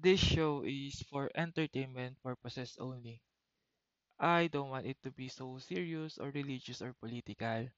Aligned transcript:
This 0.00 0.18
show 0.18 0.62
is 0.64 1.02
for 1.10 1.30
entertainment 1.34 2.22
purposes 2.22 2.78
only. 2.80 3.20
I 4.20 4.46
don't 4.46 4.70
want 4.70 4.86
it 4.86 5.02
to 5.02 5.10
be 5.10 5.28
so 5.28 5.58
serious 5.58 6.18
or 6.18 6.30
religious 6.30 6.80
or 6.82 6.94
political. 6.94 7.68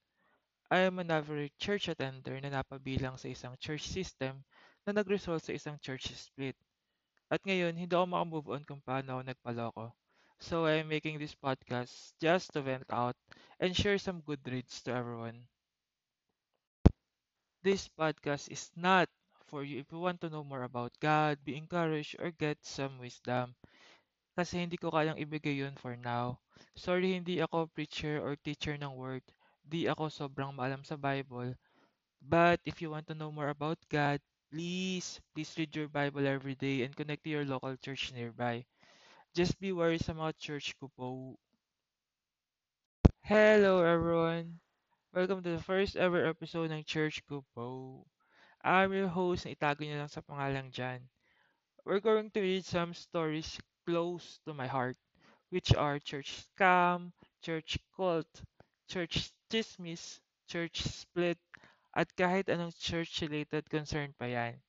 I 0.70 0.78
am 0.78 0.98
an 1.00 1.10
average 1.10 1.52
church 1.58 1.88
attender 1.88 2.40
na 2.40 2.50
napabilang 2.50 3.18
sa 3.18 3.28
isang 3.28 3.58
church 3.58 3.88
system 3.88 4.44
na 4.86 4.92
nag-result 4.92 5.44
sa 5.44 5.52
isang 5.54 5.80
church 5.80 6.12
split. 6.16 6.56
At 7.30 7.42
ngayon, 7.44 7.76
hindi 7.76 7.96
ako 7.96 8.06
makamove 8.06 8.48
on 8.54 8.64
kung 8.64 8.82
paano 8.82 9.18
ako 9.18 9.22
nagpaloko. 9.26 9.86
So 10.40 10.66
I 10.66 10.82
am 10.84 10.88
making 10.88 11.18
this 11.18 11.34
podcast 11.34 12.14
just 12.20 12.52
to 12.54 12.62
vent 12.62 12.86
out 12.92 13.16
and 13.60 13.76
share 13.76 13.98
some 13.98 14.22
good 14.22 14.42
reads 14.48 14.82
to 14.84 14.92
everyone. 14.94 15.48
This 17.62 17.88
podcast 17.88 18.50
is 18.52 18.70
not 18.76 19.08
for 19.50 19.66
you 19.66 19.82
if 19.82 19.90
you 19.90 19.98
want 19.98 20.22
to 20.22 20.30
know 20.30 20.46
more 20.46 20.62
about 20.62 20.94
God, 21.02 21.42
be 21.42 21.58
encouraged, 21.58 22.14
or 22.22 22.30
get 22.30 22.62
some 22.62 23.02
wisdom. 23.02 23.58
Kasi 24.38 24.62
hindi 24.62 24.78
ko 24.78 24.94
kayang 24.94 25.18
ibigay 25.18 25.58
yun 25.58 25.74
for 25.74 25.98
now. 25.98 26.38
Sorry, 26.78 27.18
hindi 27.18 27.42
ako 27.42 27.66
preacher 27.74 28.22
or 28.22 28.38
teacher 28.38 28.78
ng 28.78 28.94
word. 28.94 29.26
Di 29.66 29.90
ako 29.90 30.06
sobrang 30.06 30.54
maalam 30.54 30.86
sa 30.86 30.94
Bible. 30.94 31.58
But 32.22 32.62
if 32.62 32.78
you 32.78 32.94
want 32.94 33.10
to 33.10 33.18
know 33.18 33.34
more 33.34 33.50
about 33.50 33.82
God, 33.90 34.22
please, 34.54 35.18
please 35.34 35.50
read 35.58 35.74
your 35.74 35.90
Bible 35.90 36.22
every 36.30 36.54
day 36.54 36.86
and 36.86 36.94
connect 36.94 37.26
to 37.26 37.34
your 37.34 37.44
local 37.44 37.74
church 37.82 38.14
nearby. 38.14 38.62
Just 39.34 39.58
be 39.58 39.74
wary 39.74 39.98
sa 39.98 40.14
mga 40.14 40.38
church 40.38 40.78
ko 40.78 40.86
po. 40.94 41.34
Hello 43.26 43.82
everyone! 43.82 44.62
Welcome 45.10 45.42
to 45.42 45.58
the 45.58 45.62
first 45.62 45.98
ever 45.98 46.22
episode 46.22 46.70
ng 46.70 46.86
Church 46.86 47.18
ko 47.26 47.42
po. 47.50 48.06
I'm 48.64 48.92
your 48.94 49.08
host 49.08 49.44
na 49.44 49.52
itago 49.52 49.84
niyo 49.84 50.00
lang 50.00 50.08
sa 50.08 50.24
pangalang 50.24 50.72
Jan. 50.72 51.04
We're 51.84 52.00
going 52.00 52.30
to 52.32 52.40
read 52.40 52.64
some 52.64 52.94
stories 52.94 53.60
close 53.86 54.40
to 54.46 54.54
my 54.54 54.66
heart, 54.66 54.96
which 55.50 55.74
are 55.74 55.98
church 55.98 56.44
scam, 56.48 57.12
church 57.42 57.78
cult, 57.96 58.28
church 58.88 59.32
chismis, 59.50 60.20
church 60.48 60.82
split, 60.84 61.38
at 61.94 62.08
kahit 62.16 62.48
anong 62.48 62.72
church-related 62.78 63.68
concern 63.70 64.14
pa 64.18 64.26
yan. 64.26 64.60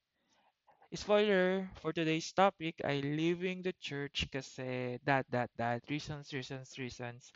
Spoiler, 0.94 1.70
for 1.82 1.92
today's 1.92 2.32
topic 2.32 2.80
ay 2.84 3.02
leaving 3.02 3.62
the 3.64 3.74
church 3.80 4.28
kasi 4.32 5.00
that, 5.04 5.26
that, 5.32 5.50
that, 5.58 5.82
reasons, 5.90 6.32
reasons, 6.34 6.78
reasons. 6.78 7.32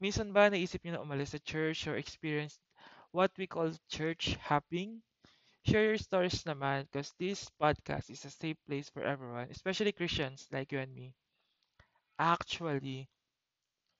Minsan 0.00 0.32
ba 0.32 0.50
naisip 0.50 0.82
niyo 0.82 0.98
na 0.98 1.04
umalis 1.04 1.34
sa 1.34 1.40
church 1.42 1.86
or 1.86 1.96
experience 1.98 2.58
what 3.12 3.30
we 3.38 3.46
call 3.46 3.70
church 3.90 4.38
hopping? 4.40 5.02
Share 5.66 5.84
your 5.84 5.98
stories 5.98 6.44
naman 6.48 6.88
because 6.88 7.12
this 7.18 7.50
podcast 7.60 8.08
is 8.08 8.24
a 8.24 8.30
safe 8.30 8.56
place 8.64 8.88
for 8.88 9.02
everyone, 9.02 9.50
especially 9.50 9.92
Christians 9.92 10.48
like 10.50 10.72
you 10.72 10.78
and 10.78 10.94
me. 10.94 11.12
Actually, 12.20 13.08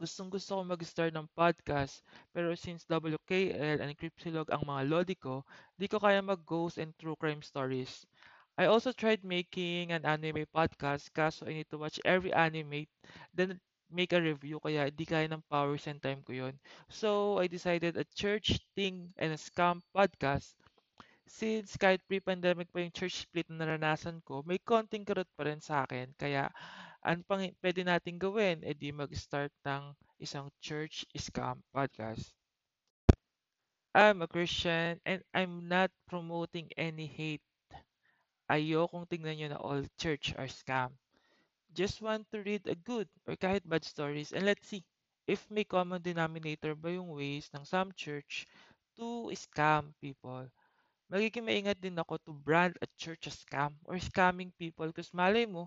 gustong 0.00 0.30
gusto 0.32 0.58
ko 0.58 0.62
mag-start 0.64 1.12
ng 1.16 1.28
podcast 1.36 2.00
pero 2.34 2.52
since 2.56 2.84
WKL 2.88 3.78
and 3.84 3.92
Cripsilog 3.98 4.48
ang 4.52 4.64
mga 4.66 4.82
lodi 4.90 5.16
ko, 5.16 5.44
di 5.80 5.86
ko 5.88 5.98
kaya 6.00 6.20
mag-ghost 6.24 6.78
and 6.82 6.92
true 6.98 7.16
crime 7.16 7.42
stories. 7.42 8.04
I 8.58 8.66
also 8.68 8.92
tried 8.92 9.24
making 9.24 9.92
an 9.92 10.04
anime 10.04 10.44
podcast 10.50 11.12
kaso 11.14 11.46
I 11.48 11.54
need 11.56 11.70
to 11.72 11.78
watch 11.80 12.00
every 12.04 12.32
anime 12.32 12.88
then 13.34 13.60
make 13.92 14.12
a 14.12 14.20
review 14.22 14.60
kaya 14.60 14.90
di 14.90 15.06
kaya 15.06 15.28
ng 15.30 15.44
powers 15.48 15.86
and 15.86 16.02
time 16.02 16.20
ko 16.26 16.32
yon. 16.34 16.58
So, 16.90 17.38
I 17.38 17.46
decided 17.48 17.96
a 17.96 18.06
church 18.16 18.58
thing 18.74 19.14
and 19.20 19.32
a 19.32 19.40
scam 19.40 19.84
podcast. 19.94 20.56
Since 21.26 21.74
kahit 21.74 22.06
pre-pandemic 22.06 22.70
pa 22.70 22.78
yung 22.86 22.94
church 22.94 23.26
split 23.26 23.50
na 23.50 23.66
naranasan 23.66 24.22
ko, 24.22 24.46
may 24.46 24.62
konting 24.62 25.02
karot 25.02 25.26
pa 25.34 25.50
rin 25.50 25.58
sa 25.58 25.82
akin. 25.82 26.14
Kaya, 26.14 26.46
ano 27.02 27.20
pang 27.26 27.42
pwede 27.62 27.82
natin 27.82 28.14
gawin? 28.14 28.62
E 28.62 28.70
di 28.78 28.94
mag-start 28.94 29.50
ng 29.66 29.90
isang 30.22 30.46
church 30.62 31.02
scam 31.18 31.58
podcast. 31.74 32.30
I'm 33.96 34.22
a 34.22 34.28
Christian 34.28 35.00
and 35.02 35.24
I'm 35.34 35.66
not 35.66 35.90
promoting 36.06 36.70
any 36.78 37.10
hate. 37.10 37.42
Ayokong 38.46 39.10
tingnan 39.10 39.34
nyo 39.40 39.48
na 39.50 39.58
all 39.58 39.82
church 39.98 40.30
are 40.38 40.46
scam. 40.46 40.94
Just 41.74 41.98
want 41.98 42.30
to 42.30 42.44
read 42.46 42.62
a 42.70 42.78
good 42.78 43.10
or 43.26 43.34
kahit 43.34 43.66
bad 43.66 43.82
stories 43.82 44.30
and 44.30 44.46
let's 44.46 44.68
see 44.68 44.86
if 45.26 45.42
may 45.50 45.66
common 45.66 45.98
denominator 45.98 46.78
ba 46.78 46.94
yung 46.94 47.10
ways 47.10 47.50
ng 47.50 47.66
some 47.66 47.90
church 47.98 48.46
to 48.94 49.32
scam 49.34 49.90
people. 49.98 50.46
Magiging 51.10 51.46
maingat 51.48 51.78
din 51.82 51.98
ako 52.02 52.14
to 52.22 52.32
brand 52.46 52.74
a 52.82 52.86
church 53.02 53.26
as 53.30 53.36
scam 53.42 53.72
or 53.88 53.96
scamming 53.98 54.52
people 54.60 54.90
kasi 54.94 55.10
malay 55.14 55.46
mo, 55.46 55.64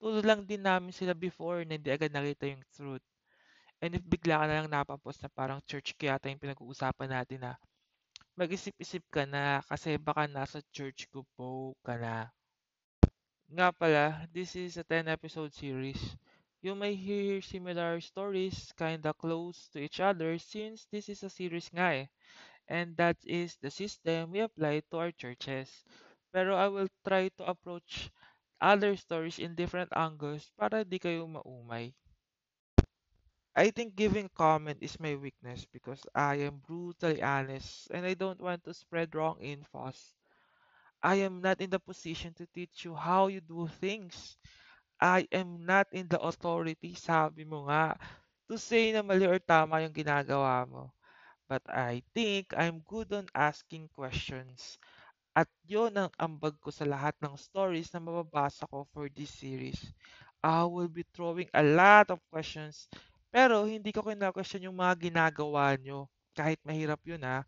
tulad 0.00 0.24
lang 0.28 0.40
din 0.50 0.62
namin 0.64 0.92
sila 0.92 1.12
before 1.16 1.64
na 1.64 1.76
hindi 1.78 1.90
agad 1.92 2.12
nakita 2.12 2.44
yung 2.52 2.64
truth. 2.76 3.04
And 3.82 3.94
if 3.96 4.02
bigla 4.04 4.36
ka 4.42 4.46
na 4.48 4.56
lang 4.62 4.70
napapos 4.72 5.16
na 5.22 5.28
parang 5.32 5.60
church 5.68 5.94
kaya 6.00 6.18
yung 6.24 6.42
pinag-uusapan 6.42 7.10
natin 7.12 7.40
na 7.44 7.52
mag-isip-isip 8.38 9.04
ka 9.14 9.24
na 9.28 9.60
kasi 9.70 9.96
baka 10.00 10.24
nasa 10.30 10.60
church 10.76 11.06
ko 11.12 11.20
po 11.36 11.74
ka 11.86 11.94
na. 11.98 12.16
Nga 13.54 13.68
pala, 13.78 14.28
this 14.32 14.54
is 14.56 14.76
a 14.76 14.84
10 14.84 15.08
episode 15.08 15.52
series. 15.54 16.16
You 16.60 16.74
may 16.74 16.94
hear 16.94 17.40
similar 17.40 18.00
stories 18.00 18.72
kinda 18.76 19.14
close 19.14 19.68
to 19.72 19.80
each 19.80 20.00
other 20.00 20.36
since 20.38 20.84
this 20.92 21.08
is 21.08 21.22
a 21.24 21.30
series 21.32 21.70
nga 21.72 21.88
eh. 22.04 22.06
And 22.68 22.96
that 22.98 23.16
is 23.24 23.56
the 23.60 23.70
system 23.70 24.32
we 24.32 24.40
apply 24.40 24.80
to 24.90 24.98
our 24.98 25.12
churches. 25.12 25.84
Pero 26.32 26.56
I 26.56 26.68
will 26.68 26.88
try 27.06 27.28
to 27.38 27.44
approach 27.46 28.10
other 28.60 28.96
stories 28.96 29.38
in 29.38 29.54
different 29.54 29.90
angles 29.96 30.50
para 30.58 30.84
di 30.84 30.98
kayo 30.98 31.24
maumay. 31.28 31.94
I 33.56 33.70
think 33.70 33.96
giving 33.96 34.28
comment 34.28 34.78
is 34.80 35.00
my 35.00 35.16
weakness 35.16 35.66
because 35.66 36.02
I 36.14 36.36
am 36.46 36.58
brutally 36.58 37.20
honest 37.22 37.90
and 37.90 38.06
I 38.06 38.14
don't 38.14 38.40
want 38.40 38.62
to 38.64 38.74
spread 38.74 39.14
wrong 39.14 39.38
infos. 39.42 40.14
I 41.02 41.16
am 41.22 41.40
not 41.40 41.60
in 41.60 41.70
the 41.70 41.78
position 41.78 42.34
to 42.34 42.46
teach 42.46 42.84
you 42.84 42.94
how 42.96 43.28
you 43.28 43.40
do 43.40 43.68
things. 43.68 44.36
I 45.00 45.28
am 45.32 45.66
not 45.66 45.88
in 45.92 46.08
the 46.08 46.20
authority, 46.20 46.94
sabi 46.94 47.44
mo 47.44 47.66
nga, 47.68 47.98
to 48.50 48.58
say 48.58 48.92
na 48.92 49.02
mali 49.02 49.26
or 49.26 49.38
tama 49.38 49.82
yung 49.82 49.94
ginagawa 49.94 50.66
mo. 50.68 50.92
But 51.48 51.62
I 51.68 52.02
think 52.16 52.52
I'm 52.56 52.80
good 52.84 53.12
on 53.12 53.28
asking 53.36 53.88
questions. 53.92 54.76
At 55.34 55.48
yun 55.66 55.94
ang 55.98 56.10
ambag 56.20 56.58
ko 56.62 56.70
sa 56.70 56.86
lahat 56.86 57.14
ng 57.22 57.34
stories 57.38 57.90
na 57.90 58.00
mababasa 58.02 58.66
ko 58.70 58.86
for 58.94 59.10
this 59.10 59.30
series. 59.34 59.80
I 60.44 60.64
will 60.68 60.92
be 60.92 61.04
throwing 61.16 61.48
a 61.56 61.64
lot 61.64 62.12
of 62.12 62.20
questions, 62.30 62.86
pero 63.32 63.64
hindi 63.66 63.90
ko 63.90 64.04
kina-question 64.04 64.68
yung 64.68 64.78
mga 64.78 65.10
ginagawa 65.10 65.74
nyo. 65.80 66.06
Kahit 66.36 66.60
mahirap 66.62 67.00
yun 67.06 67.24
ha. 67.24 67.42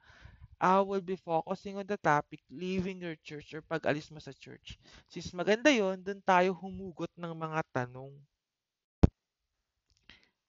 I 0.60 0.80
will 0.80 1.04
be 1.04 1.20
focusing 1.20 1.76
on 1.76 1.84
the 1.84 2.00
topic 2.00 2.40
leaving 2.48 3.04
your 3.04 3.16
church 3.20 3.52
or 3.52 3.60
pag-alis 3.60 4.08
mo 4.08 4.18
sa 4.18 4.32
church. 4.32 4.80
Since 5.12 5.36
maganda 5.36 5.68
yon, 5.68 6.00
dun 6.00 6.24
tayo 6.24 6.56
humugot 6.56 7.12
ng 7.16 7.32
mga 7.36 7.60
tanong. 7.72 8.12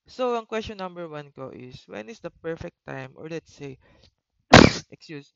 So, 0.07 0.33
ang 0.35 0.47
question 0.49 0.77
number 0.81 1.05
one 1.07 1.29
ko 1.31 1.51
is, 1.53 1.85
when 1.87 2.09
is 2.09 2.19
the 2.19 2.31
perfect 2.31 2.75
time 2.87 3.13
or 3.15 3.29
let's 3.29 3.53
say, 3.53 3.77
excuse, 4.91 5.33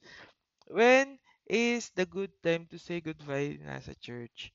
when 0.68 1.20
is 1.48 1.92
the 1.96 2.06
good 2.06 2.32
time 2.44 2.68
to 2.72 2.80
say 2.80 3.02
goodbye 3.02 3.60
na 3.62 3.80
sa 3.82 3.94
church? 4.00 4.52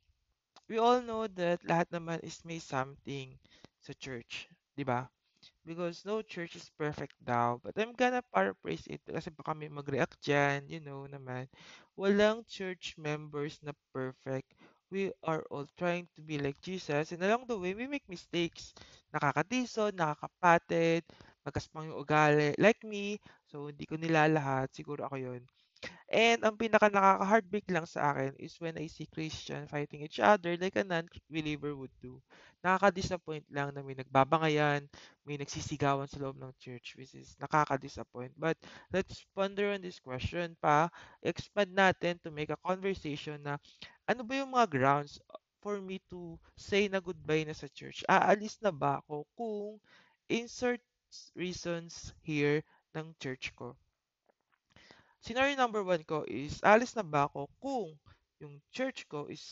We 0.69 0.79
all 0.79 1.03
know 1.03 1.27
that 1.41 1.65
lahat 1.67 1.91
naman 1.93 2.23
is 2.25 2.45
may 2.45 2.59
something 2.61 3.39
sa 3.83 3.93
church, 3.99 4.49
di 4.77 4.85
ba? 4.85 5.09
Because 5.67 6.05
no 6.07 6.23
church 6.23 6.57
is 6.57 6.71
perfect 6.79 7.13
daw. 7.25 7.59
But 7.61 7.77
I'm 7.77 7.93
gonna 7.93 8.23
paraphrase 8.33 8.87
it 8.89 9.03
kasi 9.05 9.29
baka 9.35 9.53
may 9.53 9.69
mag-react 9.69 10.17
dyan, 10.25 10.65
you 10.71 10.81
know 10.81 11.05
naman. 11.05 11.49
Walang 11.99 12.47
church 12.49 12.97
members 12.97 13.61
na 13.61 13.73
perfect. 13.93 14.55
We 14.89 15.13
are 15.27 15.45
all 15.51 15.67
trying 15.77 16.09
to 16.17 16.23
be 16.23 16.39
like 16.39 16.57
Jesus 16.63 17.13
and 17.13 17.21
along 17.23 17.47
the 17.51 17.59
way, 17.59 17.75
we 17.75 17.87
make 17.87 18.09
mistakes. 18.09 18.73
Nakakatison, 19.17 19.97
nakakapatid, 19.97 21.03
magkaspang 21.49 21.89
yung 21.89 21.99
ugali. 22.05 22.53
Like 22.61 22.85
me, 22.85 23.17
so 23.49 23.73
hindi 23.73 23.89
ko 23.89 23.97
nilalahat, 23.97 24.69
siguro 24.77 25.09
ako 25.09 25.17
yun. 25.17 25.43
And 26.11 26.43
ang 26.47 26.55
pinaka 26.59 26.87
nakaka-heartbreak 26.91 27.67
lang 27.75 27.87
sa 27.87 28.15
akin 28.15 28.35
is 28.39 28.55
when 28.63 28.79
I 28.79 28.87
see 28.87 29.07
Christian 29.11 29.67
fighting 29.67 30.03
each 30.07 30.19
other 30.23 30.55
like 30.59 30.79
a 30.79 30.85
non-believer 30.87 31.75
would 31.75 31.95
do. 32.03 32.23
Nakaka-disappoint 32.63 33.47
lang 33.51 33.75
na 33.75 33.83
may 33.83 33.95
nagbabangayan, 33.99 34.87
may 35.27 35.37
nagsisigawan 35.39 36.07
sa 36.11 36.23
loob 36.23 36.39
ng 36.39 36.55
church 36.63 36.95
which 36.99 37.15
is 37.15 37.35
nakaka-disappoint. 37.43 38.35
But 38.39 38.59
let's 38.95 39.27
ponder 39.35 39.75
on 39.75 39.83
this 39.83 39.99
question 40.03 40.55
pa, 40.63 40.91
expand 41.23 41.75
natin 41.75 42.19
to 42.23 42.31
make 42.31 42.51
a 42.55 42.61
conversation 42.63 43.43
na 43.43 43.59
ano 44.07 44.23
ba 44.27 44.35
yung 44.43 44.55
mga 44.55 44.69
grounds 44.71 45.19
for 45.63 45.81
me 45.81 46.01
to 46.11 46.39
say 46.57 46.89
na 46.89 47.01
goodbye 47.01 47.45
na 47.45 47.55
sa 47.57 47.69
church? 47.71 48.05
Aalis 48.09 48.61
na 48.61 48.71
ba 48.73 49.01
ako 49.05 49.27
kung 49.37 49.81
insert 50.29 50.83
reasons 51.35 52.13
here 52.23 52.61
ng 52.97 53.15
church 53.21 53.53
ko? 53.55 53.77
Scenario 55.27 55.59
number 55.59 55.83
one 55.83 56.07
ko 56.07 56.23
is, 56.31 56.63
alis 56.63 56.95
na 56.95 57.03
ba 57.03 57.27
ako 57.27 57.51
kung 57.59 57.99
yung 58.39 58.63
church 58.71 59.09
ko 59.11 59.27
is 59.27 59.43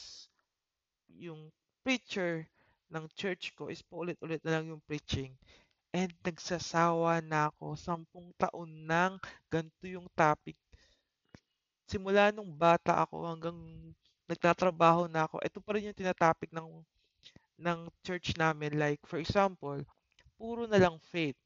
yung 1.10 1.50
preacher 1.82 2.46
ng 2.94 3.10
church 3.18 3.50
ko 3.58 3.66
is 3.66 3.82
paulit-ulit 3.82 4.38
na 4.46 4.58
lang 4.60 4.70
yung 4.70 4.82
preaching. 4.86 5.34
And 5.90 6.14
nagsasawa 6.22 7.22
na 7.26 7.50
ako, 7.50 7.74
sampung 7.74 8.30
taon 8.38 8.86
nang 8.86 9.18
ganito 9.50 9.86
yung 9.86 10.06
topic. 10.14 10.54
Simula 11.90 12.30
nung 12.30 12.54
bata 12.54 13.02
ako 13.02 13.26
hanggang 13.26 13.58
nagtatrabaho 14.28 15.08
na 15.10 15.28
ako, 15.28 15.40
ito 15.44 15.58
pa 15.60 15.70
rin 15.76 15.90
yung 15.90 15.96
tinatopic 15.96 16.50
ng 16.52 16.68
ng 17.60 17.80
church 18.02 18.34
namin. 18.34 18.74
Like, 18.74 19.02
for 19.06 19.22
example, 19.22 19.78
puro 20.34 20.66
na 20.66 20.78
lang 20.80 20.98
faith. 20.98 21.38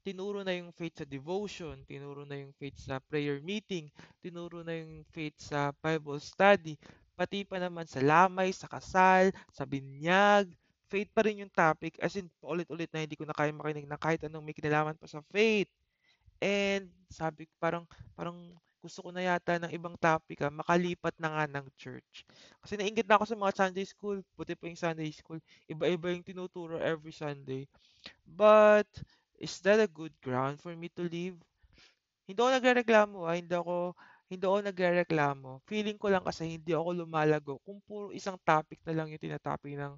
Tinuro 0.00 0.40
na 0.40 0.56
yung 0.56 0.72
faith 0.72 1.04
sa 1.04 1.06
devotion, 1.06 1.76
tinuro 1.84 2.24
na 2.24 2.40
yung 2.40 2.56
faith 2.56 2.80
sa 2.80 3.02
prayer 3.04 3.36
meeting, 3.44 3.92
tinuro 4.24 4.64
na 4.64 4.80
yung 4.80 5.04
faith 5.12 5.36
sa 5.36 5.76
Bible 5.76 6.16
study, 6.24 6.80
pati 7.12 7.44
pa 7.44 7.60
naman 7.60 7.84
sa 7.84 8.00
lamay, 8.00 8.48
sa 8.48 8.64
kasal, 8.64 9.28
sa 9.52 9.68
binyag, 9.68 10.48
faith 10.88 11.12
pa 11.12 11.20
rin 11.28 11.44
yung 11.44 11.52
topic. 11.52 12.00
As 12.00 12.16
in, 12.16 12.32
ulit-ulit 12.40 12.88
na 12.90 13.04
hindi 13.04 13.12
ko 13.12 13.28
na 13.28 13.36
kaya 13.36 13.52
makinig 13.52 13.84
na 13.84 14.00
kahit 14.00 14.24
anong 14.24 14.40
may 14.40 14.56
kinalaman 14.56 14.96
pa 14.96 15.04
sa 15.04 15.20
faith. 15.28 15.68
And 16.40 16.88
sabi 17.12 17.44
ko, 17.44 17.52
parang, 17.60 17.84
parang 18.16 18.40
gusto 18.80 19.04
ko 19.04 19.10
na 19.12 19.22
yata 19.24 19.60
ng 19.60 19.72
ibang 19.76 19.96
topic 20.00 20.40
ah, 20.44 20.52
makalipat 20.52 21.14
na 21.20 21.28
nga 21.32 21.44
ng 21.48 21.66
church. 21.76 22.24
Kasi 22.64 22.74
nainggit 22.80 23.06
na 23.08 23.16
ako 23.20 23.24
sa 23.28 23.36
mga 23.38 23.52
Sunday 23.56 23.86
school, 23.86 24.18
puti 24.36 24.56
pa 24.56 24.66
yung 24.68 24.80
Sunday 24.80 25.12
school, 25.12 25.38
iba-iba 25.68 26.12
yung 26.12 26.24
tinuturo 26.26 26.80
every 26.80 27.12
Sunday. 27.12 27.68
But, 28.24 28.88
is 29.40 29.60
that 29.64 29.80
a 29.80 29.90
good 29.90 30.14
ground 30.24 30.60
for 30.60 30.72
me 30.76 30.88
to 30.96 31.04
leave? 31.08 31.36
Hindi 32.28 32.38
ako 32.40 32.50
nagrereklamo 32.56 33.18
ah, 33.28 33.36
hindi 33.36 33.54
ako 33.56 33.76
hindi 34.30 34.44
ako 34.46 34.58
nagrereklamo. 34.70 35.50
Feeling 35.66 35.98
ko 35.98 36.06
lang 36.08 36.22
kasi 36.22 36.56
hindi 36.56 36.72
ako 36.72 36.88
lumalago 37.02 37.52
kung 37.66 37.82
puro 37.82 38.14
isang 38.14 38.38
topic 38.46 38.78
na 38.86 38.94
lang 38.94 39.10
yung 39.10 39.20
tinatopic 39.20 39.74
ng 39.74 39.94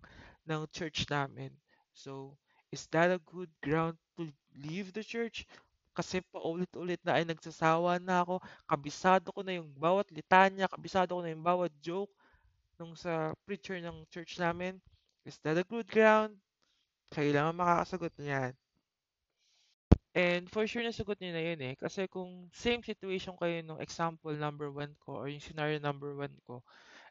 ng 0.49 0.63
church 0.73 1.05
namin. 1.13 1.53
So, 1.93 2.35
is 2.73 2.89
that 2.97 3.13
a 3.13 3.21
good 3.29 3.53
ground 3.61 4.01
to 4.17 4.33
leave 4.57 4.97
the 4.97 5.05
church? 5.05 5.45
Kasi 5.93 6.25
paulit-ulit 6.33 7.01
na 7.05 7.21
ay 7.21 7.25
nagsasawa 7.29 8.01
na 8.01 8.25
ako. 8.25 8.41
Kabisado 8.65 9.29
ko 9.33 9.41
na 9.45 9.61
yung 9.61 9.69
bawat 9.77 10.09
litanya, 10.13 10.69
kabisado 10.69 11.17
ko 11.17 11.21
na 11.21 11.33
yung 11.33 11.45
bawat 11.45 11.73
joke 11.85 12.13
nung 12.81 12.97
sa 12.97 13.37
preacher 13.45 13.79
ng 13.79 14.09
church 14.09 14.41
namin. 14.41 14.81
Is 15.29 15.39
that 15.45 15.61
a 15.61 15.65
good 15.69 15.87
ground? 15.87 16.35
Kailangan 17.13 17.55
makakasagot 17.55 18.15
niyan. 18.19 18.57
And 20.13 20.45
for 20.53 20.69
sure 20.69 20.85
nasagot 20.85 21.17
niyo 21.21 21.33
na 21.33 21.45
yun 21.45 21.61
eh. 21.73 21.75
Kasi 21.77 22.05
kung 22.05 22.53
same 22.53 22.85
situation 22.85 23.33
kayo 23.41 23.65
nung 23.65 23.81
example 23.81 24.33
number 24.37 24.69
one 24.69 24.93
ko 25.01 25.25
or 25.25 25.29
yung 25.29 25.41
scenario 25.41 25.81
number 25.81 26.13
one 26.13 26.37
ko, 26.45 26.61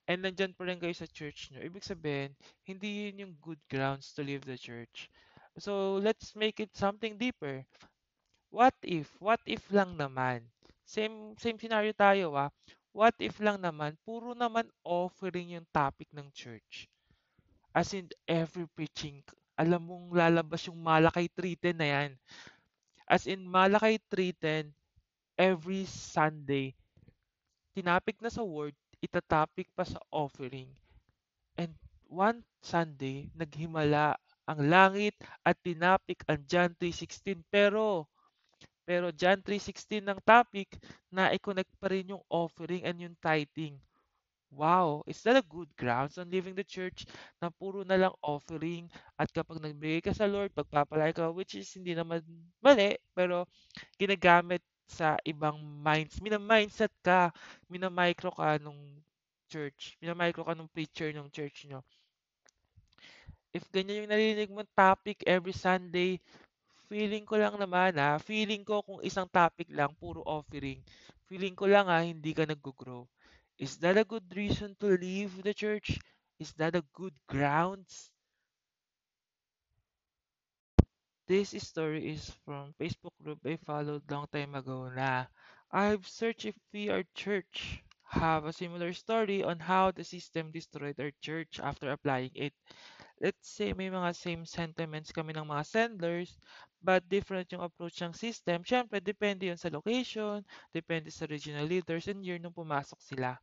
and 0.05 0.21
nandyan 0.21 0.53
pa 0.53 0.65
rin 0.69 0.77
kayo 0.77 0.93
sa 0.93 1.09
church 1.09 1.49
nyo, 1.49 1.61
ibig 1.65 1.85
sabihin, 1.85 2.33
hindi 2.65 3.09
yun 3.09 3.25
yung 3.25 3.33
good 3.41 3.61
grounds 3.69 4.13
to 4.13 4.21
leave 4.21 4.45
the 4.45 4.57
church. 4.57 5.09
So, 5.57 5.97
let's 5.99 6.33
make 6.37 6.61
it 6.63 6.73
something 6.77 7.17
deeper. 7.17 7.65
What 8.51 8.75
if? 8.83 9.07
What 9.24 9.39
if 9.48 9.63
lang 9.71 9.95
naman? 9.95 10.44
Same, 10.83 11.39
same 11.39 11.56
scenario 11.56 11.95
tayo 11.95 12.36
ah. 12.36 12.51
What 12.92 13.15
if 13.24 13.39
lang 13.39 13.63
naman, 13.63 13.95
puro 14.03 14.36
naman 14.36 14.68
offering 14.83 15.56
yung 15.56 15.68
topic 15.71 16.12
ng 16.12 16.27
church. 16.36 16.92
As 17.71 17.95
in, 17.95 18.12
every 18.27 18.68
preaching, 18.75 19.24
alam 19.56 19.88
mong 19.88 20.12
lalabas 20.12 20.68
yung 20.68 20.75
Malakay 20.75 21.31
310 21.31 21.80
na 21.80 21.88
yan. 21.88 22.12
As 23.07 23.24
in, 23.24 23.48
Malakay 23.48 23.95
310, 24.12 24.75
every 25.39 25.88
Sunday, 25.88 26.75
tinapik 27.71 28.19
na 28.19 28.27
sa 28.27 28.44
word, 28.44 28.75
itatopic 29.00 29.71
pa 29.71 29.88
sa 29.88 30.03
offering. 30.12 30.68
And 31.56 31.71
one 32.12 32.44
Sunday, 32.59 33.31
naghimala 33.31 34.19
ang 34.44 34.68
langit 34.68 35.15
at 35.48 35.56
tinapik 35.63 36.27
ang 36.27 36.44
John 36.44 36.75
3.16. 36.75 37.39
Pero, 37.48 38.12
pero 38.87 39.13
John 39.13 39.39
3.16 39.41 40.03
ng 40.03 40.19
topic 40.25 40.77
na 41.13 41.31
i-connect 41.35 41.71
pa 41.77 41.91
rin 41.91 42.13
yung 42.15 42.23
offering 42.29 42.83
and 42.85 42.97
yung 42.99 43.15
tithing. 43.19 43.77
Wow, 44.51 45.07
is 45.07 45.23
that 45.23 45.39
a 45.39 45.47
good 45.47 45.71
grounds 45.79 46.19
on 46.19 46.27
leaving 46.27 46.59
the 46.59 46.67
church 46.67 47.07
na 47.39 47.47
puro 47.47 47.87
na 47.87 47.95
lang 47.95 48.11
offering 48.19 48.91
at 49.15 49.31
kapag 49.31 49.63
nagbigay 49.63 50.03
ka 50.03 50.11
sa 50.11 50.27
Lord, 50.27 50.51
pagpapalay 50.51 51.15
ka, 51.15 51.31
which 51.31 51.55
is 51.55 51.71
hindi 51.71 51.95
naman 51.95 52.19
mali, 52.59 52.99
pero 53.15 53.47
ginagamit 53.95 54.59
sa 54.91 55.15
ibang 55.23 55.55
minds. 55.63 56.19
Mina-mindset 56.19 56.91
ka, 56.99 57.31
mina-micro 57.71 58.27
ka 58.35 58.59
nung 58.59 58.99
church, 59.47 59.95
mina-micro 60.03 60.43
ka 60.43 60.51
nung 60.51 60.67
preacher 60.67 61.15
ng 61.15 61.31
church 61.31 61.63
nyo. 61.71 61.79
If 63.55 63.67
ganyan 63.71 64.03
yung 64.03 64.11
narinig 64.11 64.51
mong 64.51 64.67
topic 64.75 65.23
every 65.23 65.55
Sunday, 65.55 66.19
feeling 66.91 67.23
ko 67.23 67.39
lang 67.39 67.55
naman 67.55 67.95
ha, 67.95 68.19
feeling 68.19 68.67
ko 68.67 68.83
kung 68.83 68.99
isang 68.99 69.23
topic 69.31 69.71
lang, 69.71 69.95
puro 69.95 70.19
offering, 70.27 70.83
feeling 71.31 71.55
ko 71.55 71.63
lang 71.71 71.88
ha, 71.88 72.03
hindi 72.03 72.35
ka 72.35 72.43
nag-grow. 72.43 73.07
Is 73.55 73.79
that 73.79 73.95
a 73.95 74.03
good 74.03 74.27
reason 74.35 74.75
to 74.83 74.99
leave 74.99 75.31
the 75.39 75.55
church? 75.55 75.95
Is 76.35 76.51
that 76.59 76.75
a 76.75 76.83
good 76.91 77.15
grounds? 77.31 78.11
This 81.31 81.55
story 81.63 82.11
is 82.11 82.27
from 82.43 82.75
Facebook 82.75 83.15
group 83.23 83.39
I 83.47 83.55
followed 83.63 84.03
long 84.11 84.27
time 84.27 84.51
ago 84.59 84.91
na 84.91 85.31
I've 85.71 86.03
searched 86.03 86.43
if 86.43 86.59
we 86.75 86.91
our 86.91 87.07
church 87.15 87.79
have 88.11 88.43
a 88.43 88.51
similar 88.51 88.91
story 88.91 89.39
on 89.39 89.55
how 89.63 89.95
the 89.95 90.03
system 90.03 90.51
destroyed 90.51 90.99
our 90.99 91.15
church 91.23 91.63
after 91.63 91.95
applying 91.95 92.35
it. 92.35 92.51
Let's 93.21 93.47
say 93.47 93.71
may 93.71 93.88
mga 93.88 94.11
same 94.17 94.43
sentiments 94.43 95.15
kami 95.15 95.31
ng 95.31 95.47
mga 95.47 95.63
senders, 95.63 96.35
but 96.81 97.05
different 97.05 97.47
yung 97.53 97.61
approach 97.63 98.01
ng 98.01 98.13
system. 98.17 98.65
Siyempre, 98.65 98.97
depende 98.99 99.47
yun 99.47 99.57
sa 99.61 99.69
location, 99.69 100.41
depende 100.73 101.13
sa 101.13 101.29
regional 101.29 101.65
leaders, 101.69 102.09
and 102.09 102.25
year 102.25 102.41
nung 102.41 102.57
pumasok 102.57 102.97
sila. 102.99 103.37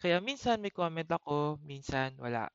Kaya 0.00 0.18
minsan 0.18 0.58
may 0.58 0.72
comment 0.72 1.06
ako, 1.06 1.60
minsan 1.62 2.16
wala. 2.18 2.48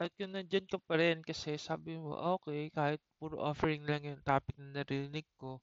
At 0.00 0.10
yun 0.16 0.32
nandyan 0.32 0.64
ka 0.64 0.80
pa 0.80 0.96
rin 0.96 1.20
kasi 1.20 1.60
sabi 1.60 2.00
mo, 2.00 2.16
okay, 2.16 2.72
kahit 2.72 3.04
puro 3.20 3.36
offering 3.36 3.84
lang 3.84 4.00
yung 4.08 4.24
topic 4.24 4.56
na 4.56 4.80
narinig 4.80 5.28
ko, 5.36 5.60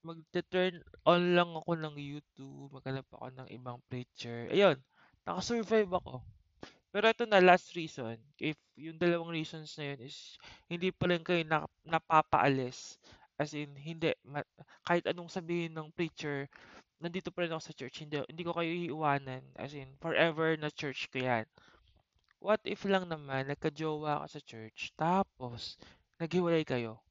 magte-turn 0.00 0.80
on 1.04 1.36
lang 1.36 1.52
ako 1.52 1.76
ng 1.76 1.96
YouTube, 2.00 2.72
maghanap 2.72 3.04
ako 3.12 3.28
ng 3.36 3.48
ibang 3.52 3.78
preacher. 3.92 4.48
Ayun, 4.48 4.80
nakasurvive 5.28 5.92
ako. 6.00 6.24
Pero 6.94 7.10
ito 7.10 7.26
na, 7.26 7.42
last 7.42 7.74
reason. 7.74 8.14
If 8.38 8.54
yung 8.78 8.94
dalawang 9.02 9.34
reasons 9.34 9.74
na 9.74 9.90
yun 9.90 10.06
is 10.06 10.38
hindi 10.70 10.94
pa 10.94 11.10
rin 11.10 11.26
kayo 11.26 11.42
na, 11.42 11.66
napapaalis. 11.82 13.02
As 13.34 13.50
in, 13.50 13.74
hindi, 13.74 14.14
ma- 14.22 14.46
kahit 14.86 15.10
anong 15.10 15.26
sabihin 15.26 15.74
ng 15.74 15.90
preacher, 15.90 16.46
nandito 17.02 17.34
pa 17.34 17.42
rin 17.42 17.50
ako 17.50 17.62
sa 17.66 17.74
church. 17.74 18.06
Hindi, 18.06 18.22
hindi 18.30 18.46
ko 18.46 18.54
kayo 18.54 18.70
iiwanan. 18.70 19.42
As 19.58 19.74
in, 19.74 19.90
forever 19.98 20.54
na 20.54 20.70
church 20.70 21.10
ko 21.10 21.18
yan. 21.18 21.50
What 22.38 22.62
if 22.62 22.86
lang 22.86 23.10
naman, 23.10 23.50
nagka-jowa 23.50 24.22
ka 24.22 24.38
sa 24.38 24.40
church, 24.46 24.94
tapos, 24.94 25.74
naghiwalay 26.22 26.62
kayo? 26.62 27.02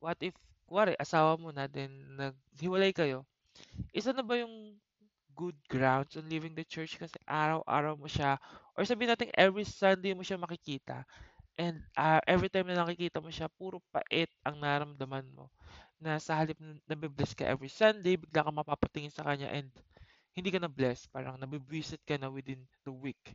What 0.00 0.16
if, 0.24 0.32
kuwari, 0.64 0.96
asawa 0.96 1.36
mo 1.36 1.52
na, 1.52 1.68
then, 1.68 1.92
naghiwalay 2.16 2.96
kayo? 2.96 3.28
Isa 3.92 4.16
na 4.16 4.24
ba 4.24 4.40
yung 4.40 4.80
good 5.36 5.56
grounds 5.68 6.16
on 6.16 6.26
leaving 6.30 6.54
the 6.54 6.64
church 6.66 6.96
kasi 6.98 7.18
araw-araw 7.28 7.98
mo 7.98 8.06
siya, 8.08 8.38
or 8.78 8.86
sabihin 8.86 9.12
natin 9.14 9.30
every 9.34 9.66
Sunday 9.66 10.14
mo 10.14 10.22
siya 10.22 10.38
makikita, 10.40 11.04
and 11.58 11.78
uh, 11.98 12.20
every 12.26 12.48
time 12.50 12.68
na 12.70 12.78
nakikita 12.82 13.18
mo 13.22 13.30
siya, 13.30 13.50
puro 13.50 13.82
pait 13.94 14.30
ang 14.46 14.58
naramdaman 14.62 15.26
mo. 15.34 15.50
Na 16.02 16.18
sa 16.22 16.38
halip 16.38 16.58
na 16.62 16.76
nabibless 16.90 17.34
ka 17.34 17.46
every 17.48 17.70
Sunday, 17.72 18.16
bigla 18.18 18.46
ka 18.46 18.52
mapapatingin 18.54 19.12
sa 19.14 19.26
kanya 19.26 19.50
and 19.50 19.70
hindi 20.36 20.50
ka 20.54 20.60
na 20.62 20.70
blessed. 20.70 21.10
Parang 21.14 21.38
nabibwisit 21.38 22.02
ka 22.06 22.18
na 22.18 22.30
within 22.30 22.62
the 22.86 22.92
week. 22.94 23.34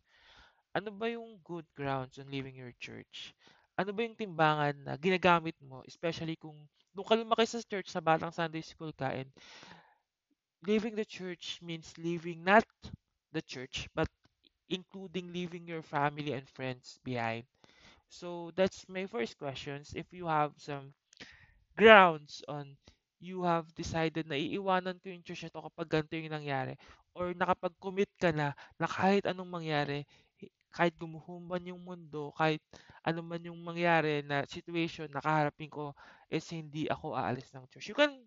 Ano 0.76 0.94
ba 0.94 1.10
yung 1.10 1.42
good 1.42 1.66
grounds 1.74 2.18
on 2.22 2.30
leaving 2.30 2.58
your 2.58 2.74
church? 2.78 3.34
Ano 3.80 3.94
ba 3.96 4.06
yung 4.06 4.18
timbangan 4.18 4.76
na 4.86 4.94
ginagamit 5.00 5.58
mo, 5.64 5.82
especially 5.88 6.38
kung 6.38 6.58
nung 6.94 7.06
ka 7.08 7.16
lumaki 7.18 7.46
sa 7.48 7.62
church 7.64 7.90
sa 7.90 8.02
batang 8.04 8.34
Sunday 8.34 8.62
school 8.66 8.92
ka 8.94 9.14
and 9.14 9.30
leaving 10.66 10.96
the 10.96 11.06
church 11.06 11.60
means 11.62 11.94
leaving 11.98 12.44
not 12.44 12.66
the 13.34 13.42
church 13.42 13.88
but 13.96 14.08
including 14.70 15.34
leaving 15.34 15.68
your 15.68 15.82
family 15.84 16.34
and 16.34 16.48
friends 16.50 17.00
behind. 17.04 17.46
So 18.10 18.52
that's 18.56 18.88
my 18.90 19.06
first 19.08 19.38
questions. 19.38 19.94
If 19.96 20.14
you 20.14 20.28
have 20.28 20.54
some 20.58 20.94
grounds 21.78 22.44
on 22.48 22.78
you 23.20 23.44
have 23.44 23.68
decided 23.76 24.28
na 24.28 24.40
iiwanan 24.40 25.00
ko 25.04 25.12
yung 25.12 25.26
church 25.26 25.44
na 25.50 25.60
kapag 25.60 25.90
ganito 25.92 26.16
yung 26.16 26.32
nangyari 26.32 26.76
or 27.18 27.36
nakapag-commit 27.36 28.12
ka 28.16 28.32
na 28.32 28.56
na 28.80 28.88
kahit 28.88 29.28
anong 29.28 29.50
mangyari, 29.60 30.08
kahit 30.72 30.96
gumuhumban 30.96 31.68
yung 31.68 31.82
mundo, 31.84 32.32
kahit 32.38 32.62
ano 33.04 33.20
man 33.26 33.42
yung 33.44 33.60
mangyari 33.60 34.22
na 34.24 34.46
situation 34.48 35.10
na 35.12 35.20
kaharapin 35.20 35.68
ko 35.68 35.92
is 36.32 36.46
hindi 36.54 36.88
ako 36.88 37.18
aalis 37.18 37.50
ng 37.52 37.66
church. 37.74 37.90
You 37.92 37.98
can 37.98 38.24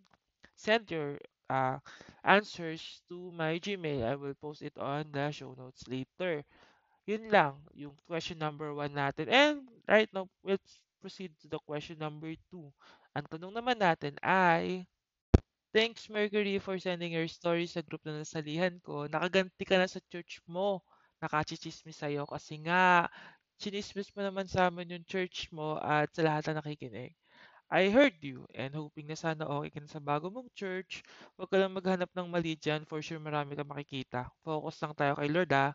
send 0.57 0.91
your 0.93 1.17
uh, 1.53 1.77
answers 2.25 3.05
to 3.13 3.29
my 3.37 3.61
Gmail. 3.61 4.09
I 4.09 4.17
will 4.17 4.35
post 4.41 4.65
it 4.65 4.73
on 4.81 5.13
the 5.13 5.29
show 5.29 5.53
notes 5.53 5.85
later. 5.85 6.41
Yun 7.05 7.29
lang, 7.29 7.61
yung 7.77 7.93
question 8.09 8.41
number 8.41 8.73
one 8.73 8.97
natin. 8.97 9.29
And 9.29 9.69
right 9.85 10.09
now, 10.17 10.33
let's 10.41 10.81
proceed 11.05 11.37
to 11.45 11.53
the 11.53 11.61
question 11.69 12.01
number 12.01 12.33
two. 12.49 12.73
Ang 13.13 13.29
tanong 13.29 13.53
naman 13.53 13.77
natin 13.77 14.17
ay, 14.25 14.89
Thanks 15.73 16.13
Mercury 16.13 16.61
for 16.61 16.77
sending 16.77 17.17
your 17.17 17.25
story 17.33 17.65
sa 17.65 17.81
group 17.81 18.05
na 18.05 18.21
nasalihan 18.21 18.77
ko. 18.85 19.09
Nakaganti 19.09 19.65
ka 19.65 19.81
na 19.81 19.89
sa 19.89 20.05
church 20.13 20.45
mo. 20.45 20.85
Nakachichismis 21.25 21.97
sa'yo 21.97 22.29
kasi 22.29 22.61
nga, 22.61 23.09
chinismis 23.57 24.13
mo 24.13 24.21
naman 24.21 24.45
sa 24.45 24.69
amin 24.69 25.01
yung 25.01 25.07
church 25.09 25.49
mo 25.49 25.81
at 25.81 26.13
sa 26.13 26.29
lahat 26.29 26.53
na 26.53 26.61
nakikinig. 26.61 27.17
I 27.73 27.89
heard 27.89 28.21
you 28.21 28.45
and 28.53 28.71
hoping 28.77 29.09
na 29.09 29.17
sana 29.17 29.49
okay 29.49 29.73
ka 29.73 29.81
na 29.81 29.89
sa 29.89 29.97
bago 29.99 30.29
mong 30.29 30.53
church. 30.53 31.01
Huwag 31.41 31.49
ka 31.49 31.57
lang 31.57 31.73
maghanap 31.73 32.11
ng 32.13 32.29
mali 32.29 32.53
dyan. 32.55 32.85
For 32.85 33.01
sure 33.01 33.17
marami 33.19 33.57
ka 33.57 33.65
makikita. 33.65 34.29
Focus 34.45 34.77
lang 34.85 34.93
tayo 34.93 35.17
kay 35.17 35.33
Lord 35.33 35.51
ah. 35.57 35.73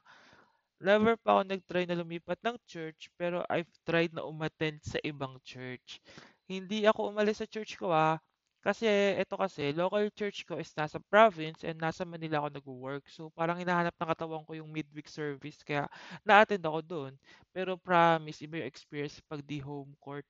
Never 0.81 1.17
pa 1.17 1.39
ako 1.39 1.41
nag-try 1.49 1.83
na 1.89 1.97
lumipat 1.97 2.37
ng 2.45 2.57
church, 2.69 3.09
pero 3.17 3.41
I've 3.49 3.69
tried 3.87 4.13
na 4.13 4.23
umattend 4.27 4.81
sa 4.85 5.01
ibang 5.01 5.41
church. 5.41 5.99
Hindi 6.45 6.85
ako 6.85 7.09
umalis 7.15 7.41
sa 7.41 7.49
church 7.49 7.81
ko 7.81 7.89
ah, 7.89 8.21
kasi 8.61 8.85
ito 9.17 9.35
kasi, 9.39 9.73
local 9.73 10.05
church 10.13 10.45
ko 10.45 10.61
is 10.61 10.69
nasa 10.77 11.01
province 11.09 11.65
and 11.65 11.81
nasa 11.81 12.05
Manila 12.05 12.45
ako 12.45 12.49
nag-work. 12.61 13.05
So 13.09 13.33
parang 13.33 13.57
hinahanap 13.57 13.95
ng 13.97 14.11
katawan 14.13 14.43
ko 14.45 14.53
yung 14.53 14.69
midweek 14.69 15.09
service, 15.09 15.65
kaya 15.65 15.89
na-attend 16.27 16.61
ako 16.67 16.79
doon. 16.85 17.13
Pero 17.55 17.73
promise, 17.81 18.45
iba 18.45 18.61
yung 18.61 18.69
experience 18.69 19.17
pag 19.25 19.41
di 19.41 19.57
home 19.63 19.97
court. 19.97 20.27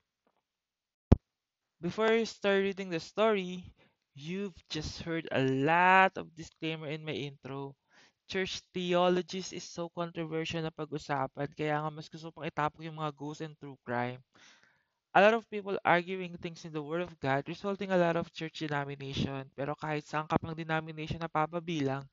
Before 1.82 2.06
I 2.06 2.24
start 2.26 2.62
reading 2.62 2.92
the 2.94 3.00
story, 3.00 3.66
you've 4.14 4.54
just 4.70 5.02
heard 5.02 5.28
a 5.32 5.42
lot 5.42 6.14
of 6.16 6.36
disclaimer 6.38 6.86
in 6.86 7.02
my 7.04 7.14
intro. 7.18 7.74
Church 8.30 8.62
theologies 8.74 9.54
is 9.54 9.66
so 9.66 9.90
controversial 9.90 10.62
na 10.62 10.70
pag-usapan, 10.70 11.50
kaya 11.58 11.82
nga 11.82 11.90
mas 11.90 12.10
gusto 12.14 12.30
pang 12.30 12.46
itapok 12.46 12.86
yung 12.86 13.02
mga 13.02 13.14
ghost 13.18 13.42
and 13.42 13.58
true 13.58 13.78
crime. 13.82 14.22
A 15.14 15.22
lot 15.22 15.34
of 15.36 15.50
people 15.50 15.78
arguing 15.86 16.38
things 16.40 16.64
in 16.66 16.72
the 16.72 16.84
Word 16.84 17.04
of 17.04 17.18
God, 17.20 17.44
resulting 17.50 17.92
a 17.92 18.00
lot 18.00 18.16
of 18.18 18.32
church 18.32 18.62
denomination. 18.64 19.50
Pero 19.58 19.76
kahit 19.76 20.06
saan 20.08 20.28
ka 20.30 20.38
pang 20.42 20.56
denomination 20.56 21.20
na 21.22 21.30
papabilang, 21.32 22.06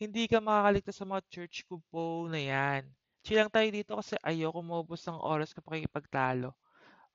hindi 0.00 0.26
ka 0.30 0.40
makakaligtas 0.42 0.96
sa 1.00 1.06
mga 1.08 1.22
church 1.32 1.64
kupo 1.68 2.26
na 2.30 2.40
yan. 2.40 2.82
Chill 3.24 3.38
lang 3.40 3.52
tayo 3.52 3.68
dito 3.70 3.96
kasi 3.98 4.16
ayoko 4.24 4.60
maubos 4.64 5.02
ng 5.06 5.18
oras 5.20 5.52
kapag 5.54 5.84
ikipagtalo. 5.86 6.52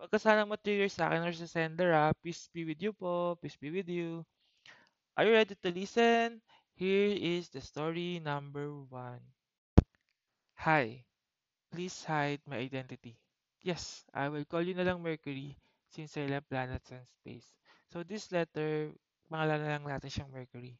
Huwag 0.03 0.11
ka 0.11 0.19
sanang 0.19 0.51
matrigger 0.51 0.91
sa 0.91 1.07
akin 1.07 1.23
or 1.23 1.31
sa 1.31 1.47
sender 1.47 1.95
ha. 1.95 2.11
Peace 2.19 2.51
be 2.51 2.67
with 2.67 2.75
you 2.83 2.91
po. 2.91 3.39
Peace 3.39 3.55
be 3.55 3.71
with 3.71 3.87
you. 3.87 4.27
Are 5.15 5.23
you 5.23 5.31
ready 5.31 5.55
to 5.55 5.69
listen? 5.71 6.43
Here 6.75 7.15
is 7.15 7.47
the 7.47 7.63
story 7.63 8.19
number 8.19 8.67
one. 8.91 9.23
Hi, 10.59 11.07
please 11.71 12.03
hide 12.03 12.43
my 12.43 12.59
identity. 12.59 13.15
Yes, 13.63 14.03
I 14.11 14.27
will 14.27 14.43
call 14.43 14.67
you 14.67 14.75
na 14.75 14.83
lang 14.83 14.99
Mercury 14.99 15.55
since 15.87 16.19
I 16.19 16.27
love 16.27 16.51
planets 16.51 16.91
and 16.91 17.07
space. 17.23 17.47
So 17.87 18.03
this 18.03 18.27
letter, 18.35 18.91
pangalan 19.31 19.63
na 19.63 19.79
lang 19.79 19.87
natin 19.87 20.11
siyang 20.11 20.35
Mercury. 20.35 20.75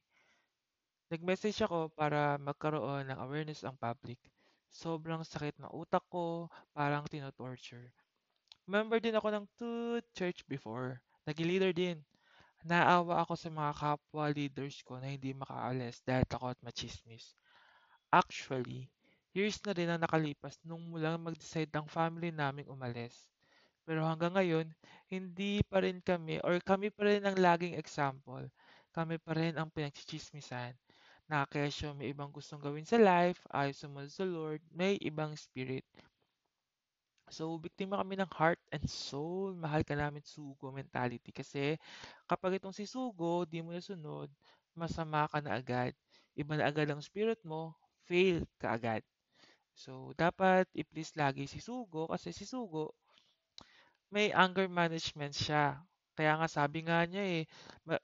Nag-message 1.08 1.63
ako 1.63 1.96
para 1.96 2.36
magkaroon 2.44 3.08
ng 3.08 3.24
awareness 3.24 3.63
ang 3.63 3.80
public. 3.80 4.20
Sobrang 4.68 5.24
sakit 5.24 5.63
ng 5.63 5.72
utak 5.72 6.03
ko, 6.12 6.51
parang 6.75 7.08
tinotorture. 7.08 7.88
Member 8.63 9.03
din 9.03 9.20
ako 9.20 9.27
ng 9.27 9.46
two 9.60 10.00
church 10.15 10.48
before. 10.48 10.96
Nag-leader 11.27 11.75
din. 11.75 12.00
Naawa 12.63 13.27
ako 13.27 13.36
sa 13.36 13.51
mga 13.51 13.75
kapwa 13.75 14.32
leaders 14.32 14.79
ko 14.88 15.03
na 15.03 15.12
hindi 15.12 15.36
makaalis 15.36 16.00
dahil 16.08 16.24
takot 16.24 16.55
machismis. 16.63 17.36
Actually, 18.08 18.88
years 19.36 19.60
na 19.67 19.75
rin 19.75 19.91
ang 19.91 20.00
nakalipas 20.00 20.55
nung 20.63 20.79
mula 20.88 21.20
mag-decide 21.20 21.67
ang 21.75 21.91
family 21.91 22.32
naming 22.32 22.72
umalis. 22.72 23.27
Pero 23.84 24.08
hanggang 24.08 24.32
ngayon, 24.32 24.72
hindi 25.12 25.60
pa 25.67 25.84
rin 25.84 26.00
kami 26.00 26.39
or 26.39 26.55
kami 26.63 26.88
pa 26.88 27.03
rin 27.03 27.27
ang 27.27 27.36
laging 27.36 27.75
example. 27.75 28.48
Kami 28.96 29.20
pa 29.20 29.36
rin 29.36 29.60
ang 29.60 29.67
pinagchichismisan. 29.75 30.72
Na 31.27 31.43
kesyo 31.43 31.91
may 32.00 32.15
ibang 32.15 32.32
gustong 32.32 32.63
gawin 32.63 32.88
sa 32.88 32.96
life, 32.96 33.43
ayaw 33.51 33.75
sumunod 33.75 34.08
sa 34.08 34.24
Lord, 34.24 34.63
may 34.72 34.96
ibang 35.03 35.36
spirit. 35.36 35.84
So, 37.30 37.58
biktima 37.60 38.00
kami 38.00 38.15
ng 38.20 38.32
heart 38.32 38.60
and 38.72 38.86
soul. 38.88 39.56
Mahal 39.56 39.84
ka 39.84 39.96
namin 39.98 40.24
sugo 40.24 40.72
mentality. 40.72 41.32
Kasi 41.36 41.75
kapag 42.30 42.60
itong 42.62 42.75
si 42.75 42.86
sugo, 42.88 43.44
di 43.48 43.60
mo 43.63 43.72
nasunod, 43.75 44.30
masama 44.75 45.27
ka 45.32 45.39
na 45.44 45.58
agad. 45.60 45.92
Iba 46.39 46.56
na 46.60 46.68
agad 46.70 46.88
ang 46.92 47.01
spirit 47.03 47.39
mo, 47.44 47.75
fail 48.08 48.44
ka 48.62 48.75
agad. 48.77 49.01
So, 49.75 50.13
dapat 50.18 50.68
i-please 50.75 51.13
lagi 51.20 51.46
si 51.50 51.60
sugo 51.63 52.10
kasi 52.12 52.32
si 52.36 52.46
sugo, 52.48 52.96
may 54.15 54.32
anger 54.32 54.68
management 54.72 55.36
siya. 55.36 55.75
Kaya 56.15 56.38
nga 56.39 56.48
sabi 56.48 56.86
nga 56.88 57.03
niya 57.10 57.24
eh, 57.42 57.44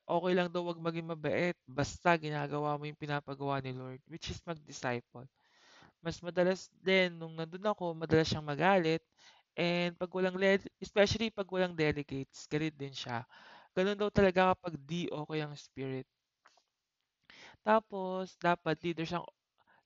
okay 0.10 0.34
lang 0.36 0.50
daw 0.52 0.66
wag 0.66 0.82
maging 0.82 1.08
mabait 1.14 1.56
basta 1.70 2.18
ginagawa 2.18 2.76
mo 2.76 2.84
yung 2.90 2.98
pinapagawa 3.00 3.62
ni 3.62 3.72
Lord, 3.72 4.02
which 4.12 4.28
is 4.34 4.42
mag-disciple. 4.50 5.30
Mas 6.04 6.20
madalas 6.24 6.72
din, 6.84 7.16
nung 7.20 7.36
nandun 7.36 7.66
ako, 7.72 7.94
madalas 7.96 8.28
siyang 8.32 8.48
magalit. 8.48 9.04
And 9.60 9.96
pag 10.00 10.12
walang, 10.16 10.38
led, 10.40 10.64
especially 10.80 11.30
pag 11.34 11.50
walang 11.52 11.76
delegates, 11.76 12.48
galit 12.48 12.76
din 12.80 12.96
siya. 12.96 13.28
Ganun 13.76 14.00
daw 14.00 14.10
talaga 14.14 14.56
kapag 14.56 14.76
di 14.88 15.08
okay 15.12 15.40
ang 15.44 15.54
spirit. 15.60 16.08
Tapos, 17.64 18.36
dapat 18.40 18.76
leaders 18.84 19.12
ang 19.16 19.24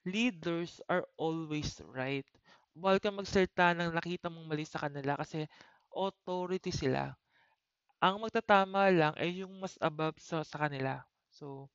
leaders 0.08 0.82
are 0.92 1.06
always 1.20 1.78
right. 1.94 2.26
Bawal 2.76 3.00
kang 3.04 3.18
magsalita 3.20 3.74
ng 3.78 3.92
nakita 3.96 4.28
mong 4.32 4.48
mali 4.50 4.66
sa 4.68 4.82
kanila 4.86 5.18
kasi 5.20 5.46
authority 5.94 6.72
sila. 6.74 7.14
Ang 8.04 8.22
magtatama 8.24 8.90
lang 8.94 9.14
ay 9.20 9.44
yung 9.46 9.54
mas 9.62 9.76
above 9.82 10.18
sa, 10.22 10.44
sa 10.46 10.58
kanila. 10.68 11.02
So, 11.34 11.70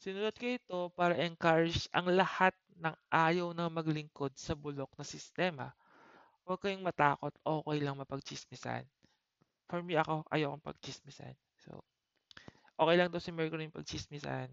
sinulat 0.00 0.36
ko 0.36 0.46
ito 0.46 0.78
para 0.94 1.16
encourage 1.20 1.88
ang 1.92 2.08
lahat 2.12 2.52
ng 2.76 2.94
ayaw 3.08 3.52
na 3.56 3.72
maglingkod 3.72 4.32
sa 4.36 4.52
bulok 4.52 4.92
na 4.96 5.04
sistema. 5.04 5.72
Huwag 6.46 6.62
kayong 6.62 6.84
matakot, 6.84 7.34
okay 7.42 7.78
lang 7.82 7.98
mapagchismisan. 7.98 8.86
For 9.66 9.82
me, 9.82 9.98
ako, 9.98 10.22
ayaw 10.30 10.54
kong 10.54 10.66
pagchismisan. 10.70 11.34
So, 11.58 11.82
okay 12.78 12.94
lang 12.94 13.10
daw 13.10 13.18
si 13.18 13.34
Mercury 13.34 13.66
yung 13.66 13.74
pagchismisan. 13.74 14.52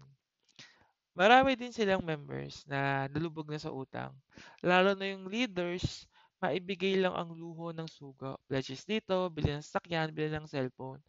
Marami 1.14 1.54
din 1.54 1.70
silang 1.70 2.02
members 2.02 2.66
na 2.66 3.06
nalubog 3.06 3.46
na 3.46 3.62
sa 3.62 3.70
utang. 3.70 4.10
Lalo 4.66 4.98
na 4.98 5.14
yung 5.14 5.30
leaders, 5.30 6.10
maibigay 6.44 6.94
lang 7.02 7.14
ang 7.16 7.30
luho 7.40 7.66
ng 7.74 7.88
suga. 7.98 8.30
Pledges 8.48 8.82
dito, 8.92 9.16
bili 9.34 9.50
ng 9.54 9.64
sakyan, 9.72 10.08
bili 10.16 10.28
ng 10.32 10.46
cellphone. 10.52 11.00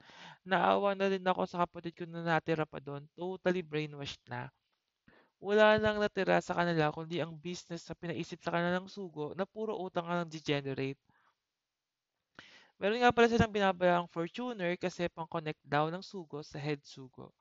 Naawa 0.47 0.89
na 0.95 1.07
rin 1.11 1.25
ako 1.31 1.43
sa 1.49 1.61
kapatid 1.67 1.93
ko 1.97 2.03
na 2.07 2.21
natira 2.25 2.65
pa 2.69 2.79
doon. 2.87 3.03
Totally 3.19 3.61
brainwashed 3.65 4.23
na. 4.31 4.41
Wala 5.47 5.77
nang 5.79 5.97
natira 6.03 6.37
sa 6.43 6.55
kanila 6.59 6.91
kundi 6.95 7.17
ang 7.23 7.33
business 7.39 7.83
na 7.87 7.95
pinaisip 8.01 8.39
sa 8.43 8.51
kanila 8.55 8.79
ng 8.79 8.89
sugo 8.91 9.31
na 9.37 9.45
puro 9.47 9.73
utang 9.79 10.07
ang 10.09 10.27
degenerate. 10.27 10.99
Meron 12.79 12.99
nga 13.03 13.11
pala 13.15 13.27
silang 13.31 13.51
binabayang 13.55 14.11
Fortuner 14.11 14.75
kasi 14.79 15.07
pang-connect 15.11 15.59
daw 15.63 15.87
ng 15.91 16.03
sugo 16.03 16.39
sa 16.43 16.59
head 16.59 16.79
sugo. 16.83 17.31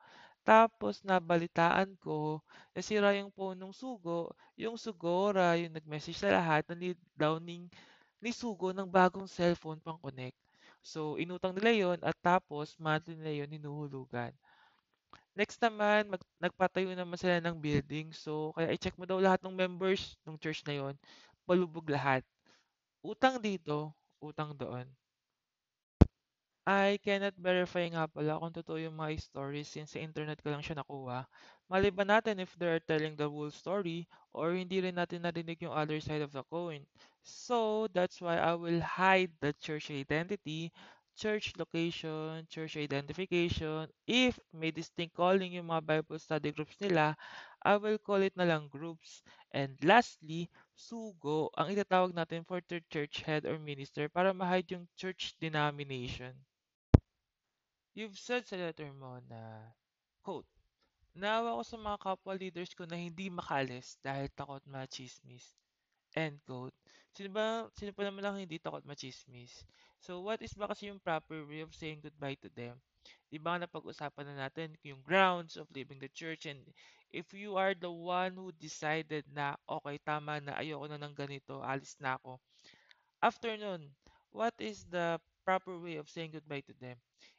Tapos 0.45 1.01
nabalitaan 1.01 1.97
ko, 1.99 2.45
nasira 2.77 3.17
yung 3.17 3.33
phone 3.33 3.57
ng 3.57 3.73
sugo, 3.73 4.29
yung 4.61 4.77
sugora, 4.77 5.57
yung 5.57 5.73
nag-message 5.73 6.21
sa 6.21 6.29
lahat, 6.29 6.69
na 6.69 6.77
need 6.77 7.01
daw 7.17 7.41
ni 7.41 7.67
sugo 8.33 8.71
ng 8.73 8.89
bagong 8.89 9.25
cellphone 9.25 9.81
pang 9.81 9.97
connect. 10.01 10.37
So, 10.85 11.17
inutang 11.17 11.57
nila 11.57 11.73
yon 11.73 11.99
at 12.05 12.13
tapos 12.21 12.77
monthly 12.77 13.17
nila 13.17 13.45
yon 13.45 13.57
hinuhulugan. 13.57 14.37
Next 15.35 15.59
naman, 15.65 16.13
mag, 16.13 16.23
nagpatayo 16.39 16.93
naman 16.93 17.17
sila 17.17 17.41
ng 17.41 17.57
building. 17.57 18.13
So, 18.13 18.53
kaya 18.53 18.71
i-check 18.77 18.95
mo 19.01 19.09
daw 19.09 19.19
lahat 19.19 19.41
ng 19.43 19.57
members 19.57 20.15
ng 20.29 20.37
church 20.37 20.61
na 20.69 20.77
yon, 20.77 20.95
palubog 21.49 21.89
lahat. 21.89 22.21
Utang 23.01 23.41
dito, 23.41 23.97
utang 24.21 24.53
doon. 24.53 24.85
I 26.67 26.97
cannot 27.05 27.37
verify 27.37 27.85
nga 27.93 28.09
pala 28.09 28.41
kung 28.41 28.49
totoo 28.57 28.81
yung 28.81 28.97
mga 28.97 29.21
stories 29.21 29.69
since 29.69 29.93
sa 29.93 30.01
internet 30.01 30.41
ko 30.41 30.49
lang 30.49 30.65
siya 30.65 30.81
nakuha. 30.81 31.29
Maliban 31.69 32.09
natin 32.09 32.41
if 32.41 32.57
they're 32.57 32.81
telling 32.81 33.17
the 33.21 33.29
whole 33.29 33.53
story 33.53 34.09
or 34.33 34.57
hindi 34.57 34.81
rin 34.81 34.97
natin 34.97 35.29
narinig 35.29 35.61
yung 35.61 35.77
other 35.77 36.01
side 36.01 36.25
of 36.25 36.33
the 36.33 36.41
coin. 36.49 36.81
So, 37.21 37.85
that's 37.93 38.17
why 38.25 38.41
I 38.41 38.57
will 38.57 38.81
hide 38.81 39.33
the 39.45 39.53
church 39.61 39.93
identity, 39.93 40.73
church 41.13 41.53
location, 41.61 42.49
church 42.49 42.81
identification. 42.81 43.93
If 44.09 44.41
may 44.49 44.73
distinct 44.73 45.17
calling 45.21 45.53
yung 45.53 45.69
mga 45.69 45.85
Bible 45.85 46.17
study 46.17 46.49
groups 46.49 46.81
nila, 46.81 47.13
I 47.61 47.77
will 47.77 48.01
call 48.01 48.25
it 48.25 48.37
na 48.41 48.49
lang 48.49 48.73
groups. 48.73 49.21
And 49.53 49.77
lastly, 49.85 50.49
sugo 50.73 51.53
ang 51.61 51.77
itatawag 51.77 52.17
natin 52.17 52.41
for 52.49 52.65
the 52.65 52.81
church 52.89 53.21
head 53.21 53.45
or 53.45 53.61
minister 53.61 54.09
para 54.09 54.33
ma-hide 54.33 54.73
yung 54.81 54.89
church 54.97 55.37
denomination. 55.37 56.33
You've 57.95 58.19
said 58.19 58.43
sa 58.43 58.59
letter 58.59 58.91
mo 58.91 59.23
na, 59.31 59.71
quote, 60.27 60.51
Naawa 61.15 61.55
ko 61.59 61.63
sa 61.63 61.79
mga 61.79 61.99
kapwa 62.03 62.35
leaders 62.35 62.75
ko 62.75 62.83
na 62.91 62.99
hindi 62.99 63.31
makalis 63.31 64.03
dahil 64.03 64.27
takot 64.35 64.59
machismis. 64.67 65.55
End 66.19 66.43
quote. 66.43 66.75
Sino 67.15 67.31
ba, 67.31 67.71
sino 67.79 67.95
pa 67.95 68.03
naman 68.03 68.27
lang 68.27 68.43
hindi 68.43 68.59
takot 68.59 68.83
machismis? 68.83 69.63
So, 70.03 70.27
what 70.27 70.43
is 70.43 70.59
ba 70.59 70.67
kasi 70.67 70.91
yung 70.91 70.99
proper 70.99 71.47
way 71.47 71.63
of 71.63 71.71
saying 71.71 72.03
goodbye 72.03 72.35
to 72.43 72.51
them? 72.51 72.83
Di 73.31 73.39
ba 73.39 73.63
napag-usapan 73.63 74.27
na 74.35 74.51
natin 74.51 74.75
yung 74.83 74.99
grounds 75.07 75.55
of 75.55 75.71
leaving 75.71 76.03
the 76.03 76.11
church 76.11 76.51
and 76.51 76.67
if 77.15 77.31
you 77.31 77.55
are 77.55 77.79
the 77.79 77.95
one 77.95 78.35
who 78.35 78.51
decided 78.59 79.23
na 79.31 79.55
okay, 79.71 80.03
tama 80.03 80.43
na, 80.43 80.59
ayoko 80.59 80.91
na 80.91 80.99
ng 80.99 81.15
ganito, 81.15 81.63
alis 81.63 81.95
na 82.03 82.19
ako. 82.19 82.43
After 83.23 83.55
nun, 83.55 83.95
what 84.35 84.59
is 84.59 84.83
the 84.91 85.23
proper 85.47 85.79
way 85.79 85.95
of 86.03 86.11
saying 86.11 86.35
goodbye 86.35 86.67
to 86.67 86.75
them? 86.83 86.99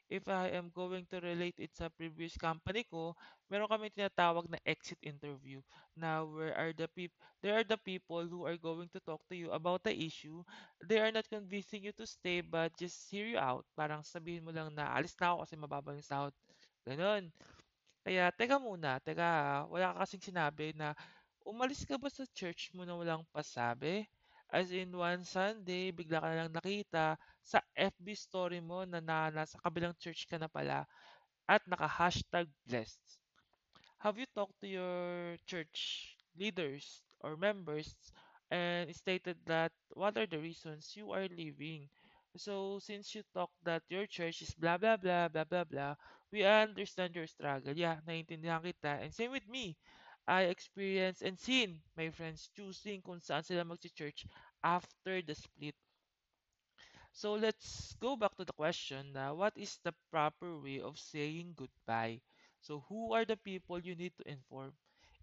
If 0.09 0.29
I 0.29 0.53
am 0.53 0.69
going 0.69 1.09
to 1.09 1.17
relate 1.19 1.57
it 1.57 1.73
sa 1.73 1.89
previous 1.89 2.37
company 2.37 2.85
ko, 2.85 3.17
meron 3.49 3.65
kami 3.69 3.89
tinatawag 3.89 4.45
na 4.49 4.61
exit 4.61 5.01
interview. 5.01 5.65
Now, 5.97 6.29
where 6.29 6.53
are 6.53 6.73
the 6.77 6.85
people? 6.93 7.17
There 7.41 7.57
are 7.57 7.65
the 7.65 7.77
people 7.81 8.25
who 8.29 8.45
are 8.45 8.57
going 8.57 8.89
to 8.93 9.01
talk 9.01 9.25
to 9.29 9.35
you 9.37 9.49
about 9.49 9.81
the 9.81 9.93
issue. 9.97 10.45
They 10.85 11.01
are 11.01 11.09
not 11.09 11.25
convincing 11.29 11.85
you 11.89 11.93
to 11.97 12.05
stay, 12.05 12.45
but 12.45 12.77
just 12.77 13.09
hear 13.09 13.25
you 13.25 13.41
out. 13.41 13.65
Parang 13.73 14.05
sabihin 14.05 14.45
mo 14.45 14.53
lang 14.53 14.73
na 14.77 14.93
alis 14.93 15.17
na 15.17 15.33
ako 15.33 15.45
kasi 15.45 15.53
mababa 15.57 15.93
yung 15.97 16.05
sahod. 16.05 16.33
Ganon. 16.85 17.33
Kaya, 18.05 18.29
teka 18.33 18.61
muna, 18.61 19.01
teka, 19.01 19.65
wala 19.69 19.93
ka 19.97 20.05
kasing 20.05 20.29
sinabi 20.33 20.73
na 20.77 20.93
umalis 21.45 21.85
ka 21.85 21.97
ba 21.97 22.09
sa 22.09 22.25
church 22.37 22.69
mo 22.73 22.85
na 22.85 22.93
walang 22.97 23.25
pasabi? 23.33 24.05
As 24.51 24.71
in, 24.71 24.91
one 24.97 25.23
Sunday, 25.25 25.91
bigla 25.91 26.21
ka 26.21 26.29
lang 26.33 26.51
nakita 26.53 27.17
sa 27.43 27.59
FB 27.77 28.13
story 28.17 28.59
mo 28.61 28.85
na, 28.85 28.99
na 29.01 29.29
nasa 29.33 29.57
kabilang 29.61 29.93
church 30.01 30.25
ka 30.29 30.37
na 30.41 30.47
pala 30.49 30.85
at 31.49 31.61
naka-hashtag 31.69 32.47
blessed. 32.67 33.01
Have 33.99 34.17
you 34.17 34.25
talked 34.33 34.55
to 34.61 34.67
your 34.67 35.35
church 35.45 36.15
leaders 36.37 37.03
or 37.19 37.35
members 37.35 37.93
and 38.51 38.93
stated 38.95 39.37
that 39.45 39.71
what 39.93 40.17
are 40.17 40.27
the 40.27 40.39
reasons 40.39 40.95
you 40.95 41.11
are 41.11 41.27
leaving? 41.27 41.89
So, 42.37 42.79
since 42.79 43.15
you 43.15 43.23
talk 43.33 43.51
that 43.63 43.83
your 43.89 44.07
church 44.07 44.41
is 44.41 44.53
blah 44.55 44.77
blah 44.77 44.95
blah 44.97 45.27
blah 45.27 45.43
blah 45.43 45.63
blah, 45.65 45.95
we 46.31 46.43
understand 46.43 47.15
your 47.15 47.27
struggle. 47.27 47.75
Yeah, 47.75 47.99
naiintindihan 48.07 48.63
kita. 48.63 49.03
And 49.03 49.11
same 49.13 49.31
with 49.31 49.47
me. 49.47 49.75
I 50.27 50.49
experienced 50.49 51.21
and 51.21 51.39
seen 51.39 51.81
my 51.97 52.09
friends 52.09 52.49
choosing 52.57 53.01
kung 53.01 53.21
saan 53.21 53.45
sila 53.45 53.63
mag-church 53.65 54.25
after 54.65 55.21
the 55.21 55.35
split. 55.37 55.75
So 57.15 57.33
let's 57.33 57.95
go 58.01 58.15
back 58.17 58.35
to 58.37 58.45
the 58.45 58.53
question 58.53 59.13
na 59.13 59.31
what 59.33 59.55
is 59.55 59.79
the 59.81 59.95
proper 60.11 60.59
way 60.59 60.81
of 60.81 60.99
saying 60.99 61.55
goodbye? 61.55 62.19
So 62.61 62.83
who 62.89 63.13
are 63.13 63.25
the 63.25 63.37
people 63.37 63.79
you 63.79 63.95
need 63.95 64.13
to 64.17 64.27
inform? 64.27 64.73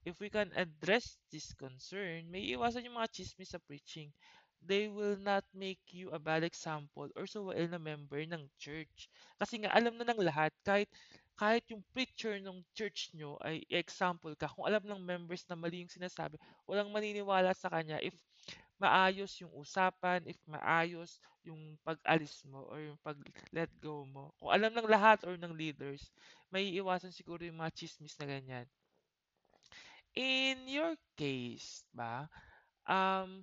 If 0.05 0.19
we 0.19 0.31
can 0.31 0.51
address 0.57 1.19
this 1.31 1.55
concern, 1.55 2.31
may 2.31 2.43
iwasan 2.55 2.87
yung 2.87 2.99
mga 2.99 3.13
chismis 3.15 3.55
sa 3.55 3.63
preaching. 3.63 4.11
They 4.63 4.87
will 4.89 5.19
not 5.19 5.43
make 5.55 5.83
you 5.91 6.11
a 6.11 6.19
bad 6.23 6.43
example 6.47 7.11
or 7.15 7.27
suwail 7.27 7.67
na 7.71 7.79
member 7.83 8.23
ng 8.23 8.47
church. 8.59 9.11
Kasi 9.39 9.63
nga 9.63 9.75
alam 9.75 9.99
na 9.99 10.07
ng 10.07 10.23
lahat, 10.23 10.55
kahit 10.63 10.91
kahit 11.37 11.65
yung 11.73 11.83
preacher 11.97 12.39
ng 12.39 12.63
church 12.77 13.11
nyo 13.17 13.41
ay 13.43 13.65
example 13.73 14.33
ka, 14.37 14.51
kung 14.53 14.69
alam 14.69 14.85
ng 14.85 15.01
members 15.03 15.43
na 15.49 15.57
mali 15.59 15.83
yung 15.83 15.93
sinasabi, 15.93 16.37
walang 16.69 16.93
maniniwala 16.93 17.53
sa 17.57 17.73
kanya 17.73 17.99
if 18.05 18.15
maayos 18.83 19.39
yung 19.39 19.53
usapan, 19.55 20.23
if 20.27 20.39
maayos 20.51 21.23
yung 21.47 21.79
pag-alis 21.83 22.43
mo 22.47 22.67
or 22.71 22.79
yung 22.83 22.99
pag-let 23.03 23.71
go 23.79 24.07
mo. 24.07 24.35
Kung 24.39 24.51
alam 24.51 24.75
ng 24.75 24.91
lahat 24.91 25.23
or 25.27 25.35
ng 25.39 25.55
leaders, 25.55 26.11
may 26.51 26.71
iwasan 26.75 27.15
siguro 27.15 27.43
yung 27.43 27.59
mga 27.59 27.75
chismis 27.75 28.19
na 28.19 28.27
ganyan. 28.27 28.67
In 30.13 30.69
your 30.69 30.95
case 31.17 31.87
ba, 31.95 32.29
um, 32.85 33.43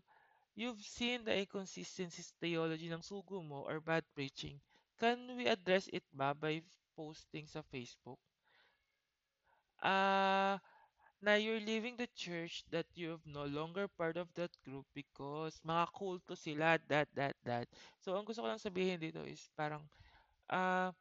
you've 0.54 0.84
seen 0.84 1.24
the 1.26 1.34
inconsistencies 1.34 2.36
theology 2.38 2.92
ng 2.92 3.02
sugo 3.04 3.42
mo 3.42 3.66
or 3.66 3.80
bad 3.80 4.06
preaching. 4.14 4.60
Can 5.00 5.40
we 5.40 5.48
address 5.48 5.88
it 5.90 6.04
ba 6.12 6.36
by 6.36 6.60
posting 7.00 7.48
sa 7.48 7.64
Facebook? 7.64 8.20
Ah, 9.80 10.60
na 11.24 11.40
you're 11.40 11.64
leaving 11.64 11.96
the 11.96 12.08
church 12.16 12.68
that 12.72 12.88
you're 12.96 13.20
no 13.24 13.48
longer 13.48 13.88
part 13.88 14.20
of 14.20 14.28
that 14.36 14.52
group 14.68 14.84
because 14.92 15.60
mga 15.64 15.88
kulto 15.96 16.36
sila, 16.36 16.76
that, 16.92 17.08
that, 17.16 17.36
that. 17.48 17.68
So, 18.04 18.20
ang 18.20 18.28
gusto 18.28 18.44
ko 18.44 18.52
lang 18.52 18.60
sabihin 18.60 19.00
dito 19.00 19.24
is 19.24 19.48
parang, 19.56 19.84
ah, 20.52 20.92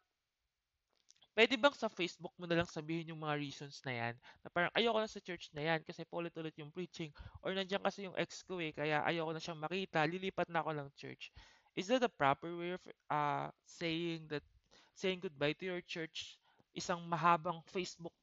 pwede 1.38 1.54
bang 1.54 1.74
sa 1.78 1.86
Facebook 1.86 2.34
mo 2.34 2.50
na 2.50 2.58
lang 2.58 2.66
sabihin 2.66 3.14
yung 3.14 3.22
mga 3.22 3.38
reasons 3.38 3.78
na 3.86 3.94
yan? 3.94 4.14
Na 4.42 4.50
parang 4.50 4.74
ayoko 4.74 4.98
na 4.98 5.06
sa 5.06 5.22
church 5.22 5.54
na 5.54 5.62
yan 5.62 5.80
kasi 5.86 6.02
paulit-ulit 6.02 6.54
yung 6.58 6.74
preaching. 6.74 7.14
Or 7.46 7.54
nandiyan 7.54 7.78
kasi 7.78 8.10
yung 8.10 8.18
ex 8.18 8.42
ko 8.42 8.58
eh, 8.58 8.74
kaya 8.74 9.06
ayoko 9.06 9.30
na 9.30 9.42
siyang 9.42 9.62
makita, 9.62 10.02
lilipat 10.02 10.50
na 10.50 10.66
ako 10.66 10.74
ng 10.74 10.90
church. 10.98 11.30
Is 11.78 11.86
that 11.94 12.02
the 12.02 12.10
proper 12.10 12.50
way 12.58 12.74
of 12.74 12.82
uh, 13.06 13.54
saying 13.62 14.26
that, 14.34 14.42
saying 14.98 15.22
goodbye 15.22 15.54
to 15.62 15.66
your 15.70 15.84
church? 15.86 16.36
Isang 16.74 17.06
mahabang 17.06 17.62
Facebook 17.70 18.14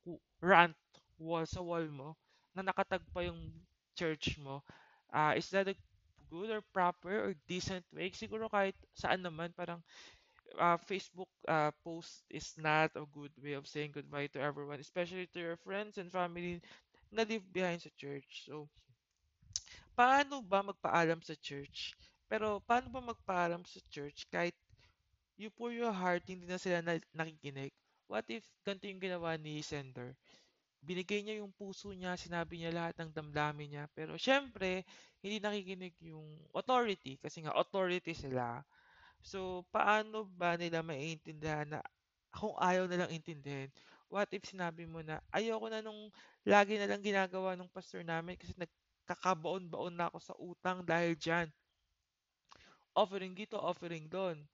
rant 0.43 0.75
wall 1.15 1.47
sa 1.47 1.63
wall 1.63 1.87
mo 1.87 2.19
na 2.51 2.67
nakatag 2.67 3.03
pa 3.15 3.23
yung 3.23 3.39
church 3.95 4.35
mo. 4.43 4.59
Ah, 5.11 5.35
is 5.39 5.47
that 5.55 5.71
a 5.71 5.75
good 6.27 6.51
or 6.51 6.63
proper 6.75 7.31
or 7.31 7.31
decent 7.47 7.83
way? 7.95 8.11
Siguro 8.11 8.51
kahit 8.51 8.75
saan 8.95 9.23
naman, 9.23 9.55
parang 9.55 9.79
uh, 10.59 10.77
Facebook 10.77 11.31
uh, 11.47 11.71
post 11.83 12.23
is 12.29 12.53
not 12.59 12.91
a 12.95 13.05
good 13.11 13.31
way 13.41 13.53
of 13.53 13.67
saying 13.67 13.91
goodbye 13.95 14.27
to 14.31 14.39
everyone, 14.41 14.79
especially 14.79 15.27
to 15.31 15.39
your 15.39 15.57
friends 15.63 15.97
and 15.97 16.11
family 16.11 16.61
na 17.11 17.23
leave 17.23 17.45
behind 17.53 17.81
sa 17.81 17.91
church. 17.95 18.47
So, 18.47 18.67
paano 19.95 20.43
ba 20.43 20.63
magpaalam 20.63 21.23
sa 21.23 21.35
church? 21.39 21.95
Pero 22.27 22.59
paano 22.65 22.89
ba 22.91 23.01
magpaalam 23.13 23.63
sa 23.67 23.79
church 23.91 24.27
kahit 24.33 24.55
you 25.37 25.49
pour 25.51 25.71
your 25.71 25.91
heart, 25.91 26.23
hindi 26.27 26.47
na 26.47 26.59
sila 26.59 26.79
na- 26.83 27.09
nakikinig? 27.15 27.71
What 28.07 28.29
if 28.29 28.45
ganito 28.63 28.85
yung 28.87 29.01
ginawa 29.01 29.35
ni 29.39 29.59
sender? 29.65 30.13
Binigay 30.85 31.25
niya 31.25 31.41
yung 31.41 31.51
puso 31.55 31.89
niya, 31.91 32.13
sinabi 32.15 32.61
niya 32.61 32.71
lahat 32.75 32.95
ng 33.01 33.11
damdamin 33.11 33.67
niya. 33.73 33.85
Pero 33.97 34.15
syempre, 34.21 34.85
hindi 35.19 35.41
nakikinig 35.41 35.97
yung 36.05 36.25
authority 36.53 37.17
kasi 37.17 37.41
nga 37.41 37.57
authority 37.57 38.13
sila. 38.13 38.61
So, 39.25 39.65
paano 39.73 40.29
ba 40.37 40.53
nila 40.55 40.85
maiintindihan 40.85 41.65
na 41.65 41.81
kung 42.29 42.53
ayaw 42.61 42.85
nilang 42.85 43.09
intindihin? 43.09 43.73
What 44.13 44.29
if 44.37 44.45
sinabi 44.45 44.85
mo 44.85 45.01
na, 45.01 45.17
ayoko 45.33 45.65
na 45.67 45.81
nung 45.81 46.13
lagi 46.45 46.77
na 46.77 46.85
lang 46.85 47.01
ginagawa 47.01 47.57
ng 47.57 47.73
pastor 47.73 48.05
namin 48.05 48.37
kasi 48.37 48.53
nagkakabaon-baon 48.53 49.97
na 49.97 50.07
ako 50.13 50.17
sa 50.21 50.37
utang 50.37 50.85
dahil 50.85 51.17
dyan. 51.17 51.49
Offering 52.95 53.33
dito, 53.33 53.57
offering 53.57 54.05
doon. 54.07 54.45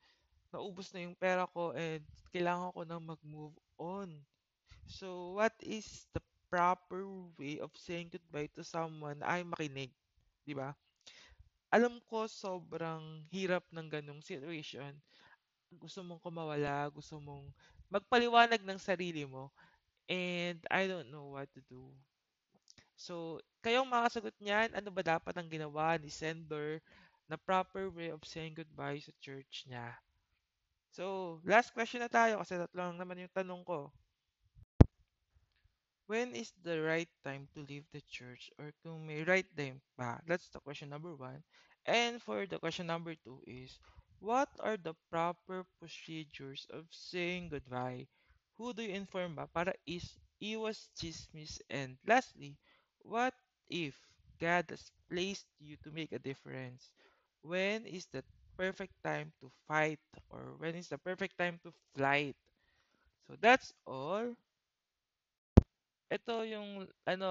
Naubos 0.51 0.91
na 0.93 1.03
yung 1.07 1.15
pera 1.17 1.47
ko 1.49 1.71
and 1.75 2.03
kailangan 2.35 2.71
ko 2.75 2.81
nang 2.85 3.03
mag-move 3.03 3.55
on. 3.79 4.09
So, 4.87 5.37
what 5.39 5.55
is 5.63 6.07
the 6.13 6.21
proper 6.51 7.03
way 7.39 7.59
of 7.63 7.71
saying 7.77 8.11
goodbye 8.13 8.51
to 8.55 8.63
someone 8.63 9.19
ay 9.25 9.43
makinig? 9.47 9.91
'Di 10.45 10.53
ba? 10.57 10.75
Alam 11.75 11.99
ko 12.09 12.27
sobrang 12.31 13.03
hirap 13.33 13.63
ng 13.75 13.87
ganong 13.91 14.21
situation. 14.23 14.93
Gusto 15.81 15.99
mong 16.07 16.21
kumawala, 16.23 16.87
gusto 16.93 17.15
mong 17.19 17.47
magpaliwanag 17.93 18.61
ng 18.63 18.79
sarili 18.81 19.23
mo, 19.27 19.51
and 20.09 20.59
I 20.71 20.87
don't 20.91 21.09
know 21.13 21.35
what 21.37 21.49
to 21.55 21.61
do. 21.69 21.91
So, 22.95 23.15
kayong 23.65 23.89
makasagot 23.91 24.35
niyan, 24.39 24.71
ano 24.77 24.89
ba 24.95 25.03
dapat 25.03 25.33
ang 25.35 25.47
ginawa 25.51 25.99
ni 25.99 26.07
sender 26.07 26.79
na 27.27 27.35
proper 27.35 27.91
way 27.91 28.09
of 28.15 28.23
saying 28.23 28.55
goodbye 28.55 28.99
sa 29.03 29.11
church 29.19 29.67
niya? 29.67 29.87
So, 30.91 31.39
last 31.47 31.73
question 31.73 32.01
na 32.05 32.11
tayo 32.11 32.37
kasi 32.43 32.53
tatlo 32.59 32.79
lang 32.85 32.99
naman 33.01 33.23
yung 33.23 33.33
tanong 33.33 33.63
ko. 33.65 33.89
When 36.05 36.35
is 36.35 36.53
the 36.61 36.79
right 36.83 37.09
time 37.23 37.47
to 37.55 37.61
leave 37.65 37.89
the 37.91 38.01
church 38.05 38.51
or 38.59 38.71
kung 38.83 39.07
may 39.07 39.23
right 39.23 39.47
time 39.57 39.81
pa? 39.97 40.21
That's 40.27 40.45
the 40.53 40.59
question 40.61 40.89
number 40.93 41.15
one. 41.15 41.41
And 41.87 42.21
for 42.21 42.45
the 42.45 42.59
question 42.59 42.85
number 42.85 43.15
two 43.15 43.41
is, 43.47 43.79
what 44.19 44.49
are 44.59 44.77
the 44.77 44.93
proper 45.09 45.65
procedures 45.79 46.67
of 46.69 46.85
saying 46.93 47.49
goodbye? 47.49 48.05
Who 48.61 48.73
do 48.77 48.83
you 48.83 48.93
inform 48.93 49.33
ba 49.41 49.49
para 49.49 49.73
is 49.89 50.19
iwas 50.37 50.93
chismis? 50.93 51.57
And 51.65 51.97
lastly, 52.05 52.59
what 53.01 53.33
if 53.69 53.97
God 54.37 54.69
has 54.69 54.91
placed 55.09 55.47
you 55.57 55.77
to 55.81 55.89
make 55.89 56.11
a 56.13 56.21
difference? 56.21 56.93
When 57.41 57.87
is 57.89 58.05
the 58.13 58.21
perfect 58.57 58.93
time 59.03 59.31
to 59.41 59.51
fight 59.67 59.99
or 60.29 60.55
when 60.57 60.75
is 60.75 60.89
the 60.89 60.97
perfect 60.97 61.37
time 61.37 61.59
to 61.63 61.73
flight? 61.95 62.35
So 63.27 63.35
that's 63.41 63.73
all. 63.87 64.35
Ito 66.11 66.43
yung 66.45 66.85
ano, 67.07 67.27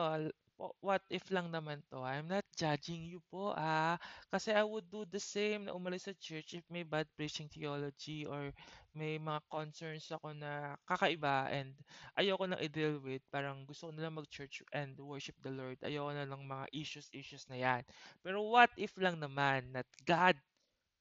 what 0.85 1.01
if 1.09 1.29
lang 1.33 1.49
naman 1.53 1.81
'to, 1.89 2.01
I'm 2.05 2.29
not 2.29 2.45
judging 2.57 3.05
you 3.09 3.21
po, 3.33 3.53
ah. 3.57 3.97
Kasi 4.33 4.53
I 4.53 4.65
would 4.65 4.89
do 4.93 5.05
the 5.09 5.21
same 5.21 5.65
na 5.69 5.77
umalis 5.77 6.09
sa 6.09 6.15
church 6.17 6.57
if 6.57 6.65
may 6.69 6.85
bad 6.85 7.09
preaching 7.17 7.49
theology 7.49 8.25
or 8.29 8.53
may 8.97 9.17
mga 9.21 9.41
concerns 9.49 10.09
ako 10.13 10.33
na 10.37 10.77
kakaiba 10.89 11.49
and 11.53 11.73
ayoko 12.19 12.45
nang 12.49 12.61
i-deal 12.61 13.01
with. 13.01 13.23
Parang 13.33 13.65
gusto 13.69 13.89
ko 13.89 13.93
na 13.97 14.09
lang 14.09 14.17
mag-church 14.19 14.61
and 14.77 14.97
worship 15.01 15.37
the 15.45 15.53
Lord. 15.53 15.77
Ayoko 15.85 16.13
na 16.13 16.27
lang 16.29 16.43
mga 16.45 16.67
issues-issues 16.75 17.47
na 17.49 17.57
yan. 17.61 17.83
Pero 18.25 18.45
what 18.45 18.73
if 18.77 18.93
lang 19.01 19.17
naman 19.21 19.73
that 19.77 19.89
God 20.05 20.37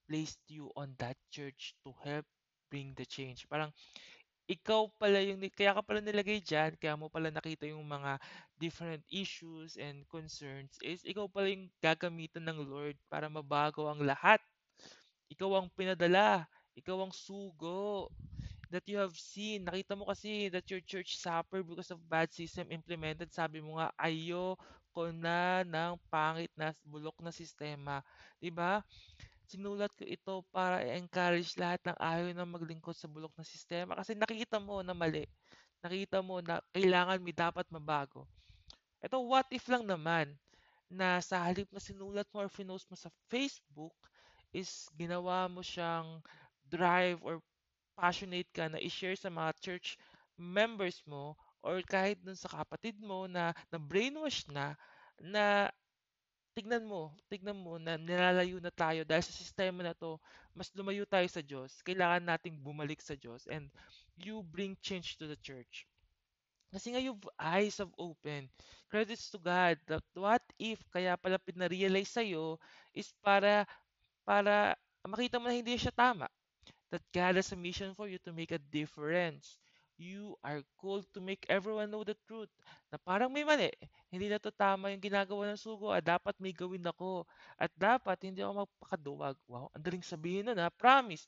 placed 0.10 0.42
you 0.50 0.74
on 0.76 0.98
that 0.98 1.16
church 1.30 1.78
to 1.86 1.94
help 2.04 2.26
bring 2.74 2.98
the 2.98 3.06
change? 3.06 3.46
Parang 3.46 3.70
ikaw 4.50 4.90
pala 4.98 5.22
yung 5.22 5.40
kaya 5.54 5.78
ka 5.78 5.82
pala 5.86 6.02
nilagay 6.02 6.42
diyan, 6.42 6.74
kaya 6.82 6.98
mo 6.98 7.08
pala 7.08 7.30
nakita 7.30 7.70
yung 7.70 7.86
mga 7.86 8.18
different 8.58 9.06
issues 9.14 9.78
and 9.78 10.04
concerns 10.10 10.74
is 10.82 11.06
ikaw 11.06 11.30
pala 11.30 11.54
yung 11.54 11.70
gagamitan 11.80 12.44
ng 12.50 12.60
Lord 12.66 12.98
para 13.08 13.30
mabago 13.30 13.86
ang 13.88 14.02
lahat. 14.04 14.42
Ikaw 15.30 15.50
ang 15.62 15.68
pinadala, 15.74 16.46
ikaw 16.78 17.06
ang 17.06 17.14
sugo 17.14 18.10
that 18.74 18.86
you 18.90 18.98
have 19.02 19.16
seen. 19.18 19.66
Nakita 19.66 19.98
mo 19.98 20.10
kasi 20.10 20.50
that 20.54 20.66
your 20.70 20.82
church 20.86 21.18
suffered 21.18 21.66
because 21.66 21.92
of 21.94 22.02
bad 22.10 22.30
system 22.34 22.70
implemented. 22.74 23.30
Sabi 23.34 23.62
mo 23.62 23.78
nga, 23.82 23.90
ayoko 23.98 25.10
na 25.14 25.62
ng 25.66 25.98
pangit 26.10 26.52
na 26.58 26.74
bulok 26.86 27.18
na 27.22 27.34
sistema. 27.34 28.02
'Di 28.42 28.52
ba? 28.54 28.82
Sinulat 29.50 29.90
ko 29.98 30.06
ito 30.06 30.46
para 30.54 30.86
i-encourage 30.86 31.58
lahat 31.58 31.82
ng 31.90 31.98
ayaw 31.98 32.28
na 32.38 32.46
maglingkod 32.46 32.94
sa 32.94 33.10
bulok 33.10 33.34
na 33.34 33.42
sistema 33.42 33.98
kasi 33.98 34.14
nakita 34.14 34.62
mo 34.62 34.86
na 34.86 34.94
mali. 34.94 35.26
Nakita 35.82 36.22
mo 36.22 36.38
na 36.38 36.62
kailangan 36.70 37.18
may 37.18 37.34
dapat 37.34 37.66
mabago. 37.74 38.30
Ito, 39.02 39.18
what 39.26 39.50
if 39.50 39.66
lang 39.66 39.90
naman 39.90 40.38
na 40.86 41.18
sa 41.18 41.42
halip 41.42 41.66
na 41.74 41.82
sinulat 41.82 42.30
mo 42.30 42.46
or 42.46 42.52
finost 42.52 42.86
mo 42.94 42.98
sa 42.98 43.10
Facebook 43.26 43.94
is 44.54 44.86
ginawa 44.94 45.50
mo 45.50 45.66
siyang 45.66 46.22
drive 46.70 47.18
or 47.26 47.42
passionate 47.98 48.50
ka 48.54 48.70
na 48.70 48.78
i-share 48.78 49.18
sa 49.18 49.34
mga 49.34 49.50
church 49.66 49.98
members 50.38 51.02
mo 51.10 51.34
or 51.66 51.82
kahit 51.84 52.22
dun 52.22 52.38
sa 52.38 52.50
kapatid 52.54 52.96
mo 53.02 53.26
na 53.26 53.52
na 53.74 53.78
brainwash 53.82 54.46
na 54.54 54.78
na 55.20 55.68
tignan 56.56 56.84
mo, 56.86 57.14
tignan 57.30 57.58
mo 57.58 57.78
na 57.78 57.96
nilalayo 57.98 58.60
na 58.62 58.74
tayo 58.74 59.02
dahil 59.08 59.24
sa 59.24 59.34
sistema 59.34 59.82
na 59.86 59.94
to, 59.96 60.20
mas 60.54 60.70
lumayo 60.76 61.06
tayo 61.08 61.26
sa 61.30 61.42
Diyos. 61.44 61.80
Kailangan 61.86 62.26
nating 62.26 62.60
bumalik 62.60 63.00
sa 63.02 63.16
Diyos 63.16 63.46
and 63.50 63.70
you 64.20 64.44
bring 64.54 64.76
change 64.84 65.16
to 65.18 65.26
the 65.26 65.38
church. 65.40 65.88
Kasi 66.70 66.94
nga 66.94 67.02
yung 67.02 67.18
eyes 67.42 67.82
have 67.82 67.94
opened. 67.98 68.50
Credits 68.90 69.34
to 69.34 69.42
God 69.42 69.78
that 69.90 70.06
what 70.14 70.42
if 70.62 70.78
kaya 70.94 71.18
pala 71.18 71.42
pinarealize 71.42 72.14
sa'yo 72.14 72.62
is 72.94 73.10
para 73.26 73.66
para 74.26 74.78
makita 75.06 75.42
mo 75.42 75.50
na 75.50 75.58
hindi 75.58 75.78
siya 75.78 75.94
tama. 75.94 76.30
That 76.94 77.06
God 77.14 77.38
has 77.42 77.54
a 77.54 77.58
mission 77.58 77.94
for 77.98 78.10
you 78.10 78.22
to 78.26 78.34
make 78.34 78.54
a 78.54 78.62
difference. 78.74 79.58
You 80.00 80.40
are 80.48 80.64
called 80.80 81.12
to 81.12 81.20
make 81.20 81.44
everyone 81.52 81.92
know 81.92 82.08
the 82.08 82.16
truth. 82.24 82.48
Na 82.88 82.96
parang 82.96 83.28
may 83.28 83.44
mali. 83.44 83.68
Hindi 84.08 84.32
na 84.32 84.40
to 84.40 84.48
tama 84.48 84.96
yung 84.96 85.04
ginagawa 85.04 85.52
ng 85.52 85.60
sugo. 85.60 85.92
Ah, 85.92 86.00
dapat 86.00 86.40
may 86.40 86.56
gawin 86.56 86.88
ako. 86.88 87.28
At 87.60 87.68
dapat 87.76 88.16
hindi 88.24 88.40
ako 88.40 88.64
magpakaduwag. 88.64 89.36
Wow, 89.44 89.68
ang 89.76 89.84
daling 89.84 90.00
sabihin 90.00 90.48
nun 90.48 90.56
ha. 90.56 90.72
Promise. 90.72 91.28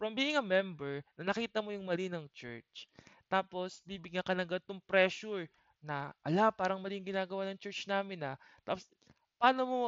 From 0.00 0.16
being 0.16 0.40
a 0.40 0.42
member, 0.42 1.04
na 1.20 1.28
nakita 1.28 1.60
mo 1.60 1.68
yung 1.68 1.84
mali 1.84 2.08
ng 2.08 2.24
church. 2.32 2.88
Tapos, 3.28 3.84
bibigyan 3.84 4.24
ka 4.24 4.32
ng 4.32 4.48
ganitong 4.48 4.80
pressure 4.88 5.44
na, 5.84 6.08
ala, 6.24 6.48
parang 6.48 6.80
mali 6.80 6.96
yung 6.96 7.12
ginagawa 7.12 7.44
ng 7.52 7.60
church 7.60 7.84
namin 7.84 8.24
ha. 8.24 8.40
Tapos, 8.64 8.88
paano 9.36 9.60
mo 9.68 9.80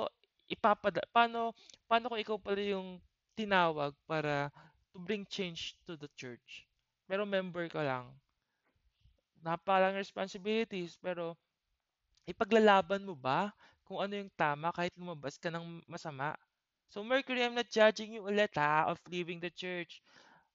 ipapada, 0.45 1.01
paano, 1.09 1.57
paano 1.89 2.13
kung 2.13 2.21
ikaw 2.21 2.37
pala 2.37 2.61
yung 2.61 3.01
tinawag 3.33 3.97
para 4.05 4.53
to 4.93 5.01
bring 5.01 5.25
change 5.25 5.73
to 5.89 5.97
the 5.97 6.11
church? 6.21 6.70
Pero 7.11 7.23
member 7.27 7.67
ka 7.75 7.83
lang. 7.83 8.07
Napakalang 9.43 9.97
responsibilities, 9.99 10.95
pero 11.01 11.35
ipaglalaban 12.33 13.03
mo 13.09 13.15
ba 13.19 13.41
kung 13.87 13.99
ano 14.05 14.15
yung 14.21 14.33
tama 14.37 14.69
kahit 14.77 14.95
lumabas 15.01 15.37
ka 15.43 15.49
ng 15.53 15.83
masama? 15.91 16.37
So 16.93 17.03
Mercury, 17.05 17.43
I'm 17.45 17.57
not 17.59 17.71
judging 17.71 18.15
you 18.17 18.23
ulit 18.27 18.55
ha 18.59 18.87
of 18.91 19.01
leaving 19.11 19.41
the 19.43 19.51
church. 19.51 20.03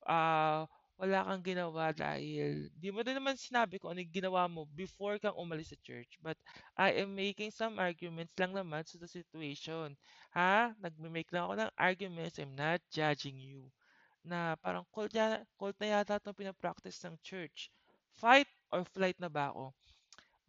Ah, 0.08 0.68
wala 1.02 1.28
kang 1.28 1.44
ginawa 1.56 1.91
dahil 1.91 2.72
di 2.76 2.89
mo 2.94 3.04
din 3.04 3.18
naman 3.20 3.36
sinabi 3.36 3.80
kung 3.82 3.91
ano 3.96 4.02
yung 4.04 4.15
ginawa 4.15 4.48
mo 4.48 4.63
before 4.76 5.20
kang 5.20 5.36
umalis 5.36 5.76
sa 5.76 5.80
church. 5.84 6.15
But 6.24 6.39
I 6.80 6.96
am 7.04 7.15
making 7.18 7.52
some 7.52 7.78
arguments 7.82 8.36
lang 8.39 8.56
naman 8.56 8.88
sa 8.88 8.96
the 9.02 9.10
situation. 9.12 9.98
Ha? 10.38 10.72
Nagme-make 10.80 11.32
lang 11.36 11.44
ako 11.52 11.56
ng 11.60 11.72
arguments. 11.80 12.39
I'm 12.39 12.56
not 12.56 12.80
judging 12.94 13.39
you. 13.41 13.72
Na 14.26 14.58
parang 14.58 14.82
cult, 14.90 15.14
ya, 15.14 15.46
cult 15.54 15.78
na 15.78 16.02
yata 16.02 16.18
itong 16.18 16.34
pinapractice 16.34 16.98
ng 17.06 17.16
church. 17.22 17.70
Fight 18.18 18.50
or 18.74 18.82
flight 18.82 19.16
na 19.22 19.30
ba 19.30 19.54
ako? 19.54 19.70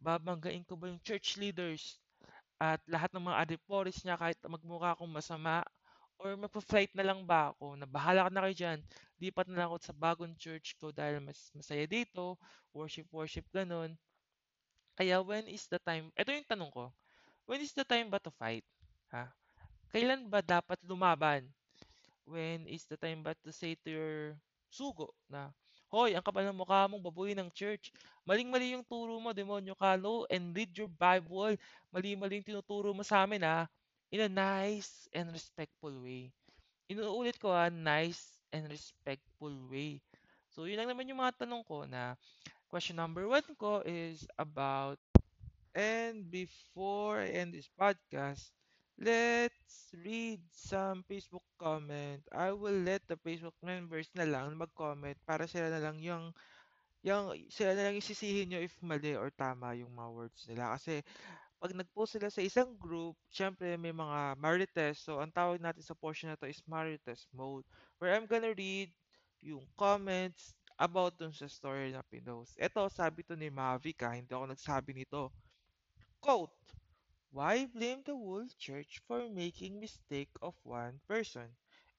Babanggain 0.01 0.65
ko 0.65 0.73
ba 0.73 0.89
yung 0.89 1.01
church 1.05 1.37
leaders 1.37 2.01
at 2.57 2.81
lahat 2.89 3.13
ng 3.13 3.29
mga 3.29 3.39
adiporis 3.45 4.01
niya 4.01 4.17
kahit 4.17 4.37
magmukha 4.41 4.97
akong 4.97 5.13
masama? 5.13 5.61
Or 6.17 6.33
magpa-flight 6.33 6.97
na 6.97 7.05
lang 7.05 7.29
ba 7.29 7.53
ako 7.53 7.77
na 7.77 7.85
bahala 7.85 8.25
ka 8.25 8.31
na 8.33 8.41
kayo 8.49 8.55
dyan, 8.57 8.79
lipat 9.21 9.45
na 9.45 9.61
lang 9.61 9.67
ako 9.69 9.77
sa 9.77 9.93
bagong 9.93 10.33
church 10.33 10.73
ko 10.81 10.89
dahil 10.89 11.21
mas 11.21 11.37
masaya 11.53 11.85
dito, 11.85 12.41
worship, 12.73 13.05
worship, 13.13 13.45
ganun. 13.53 13.93
Kaya 14.97 15.21
when 15.21 15.45
is 15.45 15.69
the 15.69 15.77
time, 15.77 16.09
ito 16.17 16.33
yung 16.33 16.49
tanong 16.49 16.73
ko, 16.73 16.89
when 17.45 17.61
is 17.61 17.77
the 17.77 17.85
time 17.85 18.09
ba 18.09 18.17
to 18.17 18.33
fight? 18.33 18.65
Ha? 19.13 19.29
Kailan 19.93 20.25
ba 20.25 20.41
dapat 20.41 20.81
lumaban? 20.81 21.45
When 22.27 22.67
is 22.67 22.85
the 22.85 22.99
time 22.99 23.23
ba 23.25 23.33
to 23.47 23.51
say 23.55 23.73
to 23.81 23.89
your 23.89 24.15
sugo 24.69 25.15
na, 25.31 25.49
Hoy, 25.87 26.11
ang 26.11 26.21
kapal 26.25 26.43
ng 26.43 26.59
mukha 26.59 26.83
mong 26.91 26.99
baboy 26.99 27.31
ng 27.31 27.47
church. 27.55 27.95
Maling-mali 28.27 28.75
yung 28.75 28.83
turo 28.83 29.15
mo, 29.23 29.31
demonyo 29.31 29.71
ka, 29.79 29.95
no? 29.95 30.27
And 30.27 30.51
read 30.51 30.75
your 30.75 30.91
Bible. 30.91 31.55
Mali-mali 31.95 32.43
tinuturo 32.43 32.91
mo 32.91 33.07
sa 33.07 33.23
amin, 33.23 33.39
ha? 33.47 33.71
In 34.11 34.27
a 34.27 34.31
nice 34.31 35.07
and 35.15 35.31
respectful 35.31 35.95
way. 36.03 36.27
Inuulit 36.91 37.39
ko, 37.39 37.55
ha? 37.55 37.71
Nice 37.71 38.35
and 38.51 38.67
respectful 38.67 39.55
way. 39.71 40.03
So, 40.51 40.67
yun 40.67 40.83
lang 40.83 40.91
naman 40.91 41.07
yung 41.07 41.23
mga 41.23 41.47
tanong 41.47 41.63
ko 41.63 41.87
na 41.87 42.19
question 42.71 42.97
number 42.99 43.25
one 43.27 43.45
ko 43.59 43.81
is 43.85 44.27
about 44.39 44.99
and 45.75 46.27
before 46.31 47.21
I 47.23 47.29
end 47.43 47.53
this 47.55 47.69
podcast, 47.79 48.51
let's 48.97 49.93
read 49.93 50.41
some 50.49 51.05
Facebook 51.05 51.45
comment. 51.61 52.21
I 52.33 52.51
will 52.51 52.77
let 52.81 53.05
the 53.05 53.17
Facebook 53.21 53.57
members 53.61 54.09
na 54.17 54.25
lang 54.25 54.57
mag-comment 54.57 55.17
para 55.25 55.45
sila 55.45 55.69
na 55.69 55.81
lang 55.81 56.01
yung 56.01 56.33
yung 57.05 57.37
sila 57.47 57.77
na 57.77 57.87
lang 57.87 57.95
yung 57.95 58.09
sisihin 58.09 58.49
nyo 58.51 58.59
if 58.59 58.73
mali 58.81 59.13
or 59.13 59.29
tama 59.29 59.77
yung 59.77 59.93
mga 59.93 60.09
words 60.11 60.41
nila. 60.49 60.73
Kasi 60.75 61.05
pag 61.57 61.73
nag-post 61.73 62.17
sila 62.17 62.29
sa 62.29 62.41
isang 62.41 62.73
group, 62.77 63.17
syempre 63.29 63.77
may 63.77 63.93
mga 63.93 64.37
marites. 64.37 65.01
So, 65.01 65.21
ang 65.21 65.33
tawag 65.33 65.57
natin 65.61 65.81
sa 65.81 65.97
portion 65.97 66.29
na 66.29 66.37
to 66.37 66.49
is 66.49 66.61
marites 66.69 67.25
mode. 67.33 67.65
Where 67.97 68.13
I'm 68.13 68.29
gonna 68.29 68.53
read 68.53 68.93
yung 69.41 69.65
comments 69.77 70.53
about 70.77 71.17
dun 71.17 71.33
sa 71.33 71.49
story 71.49 71.89
na 71.93 72.05
pinost. 72.05 72.53
Ito, 72.61 72.85
sabi 72.93 73.25
to 73.25 73.33
ni 73.33 73.49
Mavic 73.49 73.97
ha, 74.05 74.13
hindi 74.13 74.29
ako 74.29 74.53
nagsabi 74.53 74.93
nito. 74.93 75.33
Quote, 76.21 76.53
Why 77.31 77.67
blame 77.67 78.03
the 78.07 78.15
whole 78.15 78.47
church 78.55 79.03
for 79.03 79.27
making 79.27 79.79
mistake 79.79 80.31
of 80.41 80.55
one 80.63 81.01
person? 81.07 81.51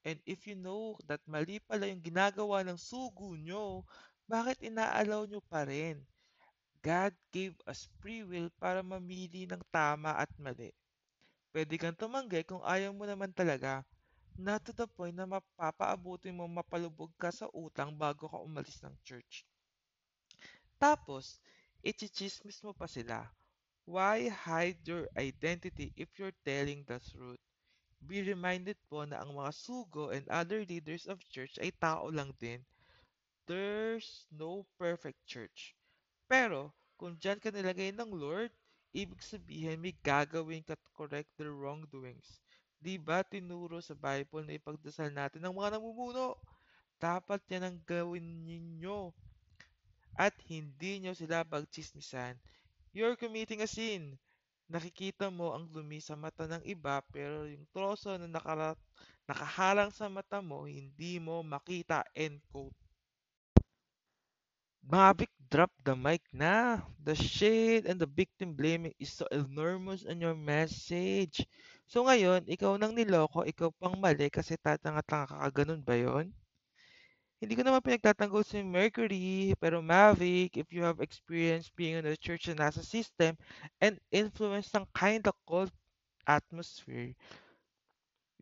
And 0.04 0.16
if 0.24 0.48
you 0.48 0.56
know 0.56 0.96
that 1.04 1.20
mali 1.28 1.60
pala 1.60 1.84
yung 1.84 2.00
ginagawa 2.00 2.64
ng 2.64 2.80
sugo 2.80 3.36
nyo, 3.36 3.84
bakit 4.24 4.64
inaalaw 4.64 5.28
nyo 5.28 5.44
pa 5.44 5.68
rin? 5.68 6.00
God 6.80 7.12
gave 7.28 7.52
us 7.68 7.90
free 8.00 8.24
will 8.24 8.48
para 8.56 8.80
mamili 8.80 9.44
ng 9.44 9.60
tama 9.68 10.16
at 10.16 10.32
mali. 10.40 10.72
Pwede 11.52 11.76
kang 11.76 11.96
tumanggi 11.96 12.46
kung 12.46 12.64
ayaw 12.64 12.94
mo 12.96 13.04
naman 13.04 13.34
talaga. 13.34 13.84
Not 14.38 14.62
to 14.64 14.72
the 14.72 14.86
point 14.86 15.18
na 15.18 15.26
mapapaabutin 15.26 16.38
mo 16.38 16.46
mapalubog 16.46 17.10
ka 17.18 17.34
sa 17.34 17.50
utang 17.50 17.92
bago 17.92 18.30
ka 18.30 18.38
umalis 18.38 18.78
ng 18.80 18.94
church. 19.02 19.42
Tapos, 20.78 21.42
ichichismis 21.82 22.62
mo 22.62 22.70
pa 22.70 22.86
sila. 22.86 23.26
Why 23.88 24.28
hide 24.28 24.84
your 24.84 25.08
identity 25.16 25.96
if 25.96 26.12
you're 26.20 26.36
telling 26.44 26.84
the 26.84 27.00
truth? 27.00 27.40
Be 28.04 28.20
reminded 28.20 28.76
po 28.84 29.08
na 29.08 29.24
ang 29.24 29.32
mga 29.32 29.48
sugo 29.56 30.12
and 30.12 30.28
other 30.28 30.60
leaders 30.68 31.08
of 31.08 31.24
church 31.32 31.56
ay 31.56 31.72
tao 31.72 32.12
lang 32.12 32.36
din. 32.36 32.60
There's 33.48 34.28
no 34.28 34.68
perfect 34.76 35.24
church. 35.24 35.72
Pero, 36.28 36.76
kung 37.00 37.16
dyan 37.16 37.40
ka 37.40 37.48
nilagay 37.48 37.96
ng 37.96 38.12
Lord, 38.12 38.52
ibig 38.92 39.24
sabihin 39.24 39.80
may 39.80 39.96
gagawin 40.04 40.60
ka 40.68 40.76
to 40.76 40.88
correct 40.92 41.32
their 41.40 41.56
wrongdoings. 41.56 42.44
Di 42.76 43.00
ba 43.00 43.24
tinuro 43.24 43.80
sa 43.80 43.96
Bible 43.96 44.44
na 44.44 44.60
ipagdasal 44.60 45.16
natin 45.16 45.40
ng 45.48 45.56
mga 45.56 45.80
namumuno? 45.80 46.36
Dapat 47.00 47.40
yan 47.48 47.64
ang 47.64 47.78
gawin 47.88 48.44
ninyo. 48.44 49.16
At 50.12 50.36
hindi 50.44 51.00
nyo 51.00 51.16
sila 51.16 51.40
pagchismisan. 51.40 52.36
You're 52.98 53.14
committing 53.14 53.62
a 53.62 53.70
sin. 53.70 54.18
nakikita 54.68 55.30
mo 55.32 55.54
ang 55.54 55.70
dumi 55.70 56.02
sa 56.02 56.18
mata 56.18 56.44
ng 56.50 56.60
iba 56.66 57.00
pero 57.14 57.48
yung 57.48 57.64
troso 57.72 58.12
na 58.18 58.28
nakara 58.28 58.76
nakaharang 59.30 59.94
sa 59.94 60.10
mata 60.10 60.42
mo, 60.42 60.66
hindi 60.66 61.22
mo 61.22 61.46
makita. 61.46 62.02
End 62.16 62.42
quote. 62.50 62.74
Mavic, 64.82 65.30
drop 65.52 65.70
the 65.84 65.92
mic 65.94 66.24
na. 66.32 66.80
The 67.04 67.14
shade 67.14 67.84
and 67.84 68.00
the 68.00 68.08
victim 68.08 68.56
blaming 68.56 68.96
is 68.98 69.12
so 69.12 69.28
enormous 69.30 70.02
on 70.08 70.18
your 70.18 70.34
message. 70.34 71.44
So 71.86 72.08
ngayon, 72.08 72.48
ikaw 72.48 72.80
nang 72.80 72.96
niloko, 72.96 73.44
ikaw 73.44 73.68
pang 73.76 74.00
mali 74.00 74.32
kasi 74.32 74.56
tatanga-tanga 74.56 75.38
ka, 75.38 75.48
ganun 75.52 75.84
ba 75.84 75.92
yon? 75.92 76.32
Hindi 77.38 77.54
ko 77.54 77.62
naman 77.62 77.86
pinagtatanggol 77.86 78.42
si 78.42 78.58
Mercury, 78.66 79.54
pero 79.62 79.78
Mavic, 79.78 80.58
if 80.58 80.74
you 80.74 80.82
have 80.82 80.98
experience 80.98 81.70
being 81.70 81.94
in 81.94 82.06
a 82.10 82.18
church 82.18 82.50
na 82.50 82.66
nasa 82.66 82.82
system 82.82 83.38
and 83.78 83.94
influence 84.10 84.74
ng 84.74 84.82
kind 84.90 85.22
of 85.30 85.38
cult 85.46 85.70
atmosphere, 86.26 87.14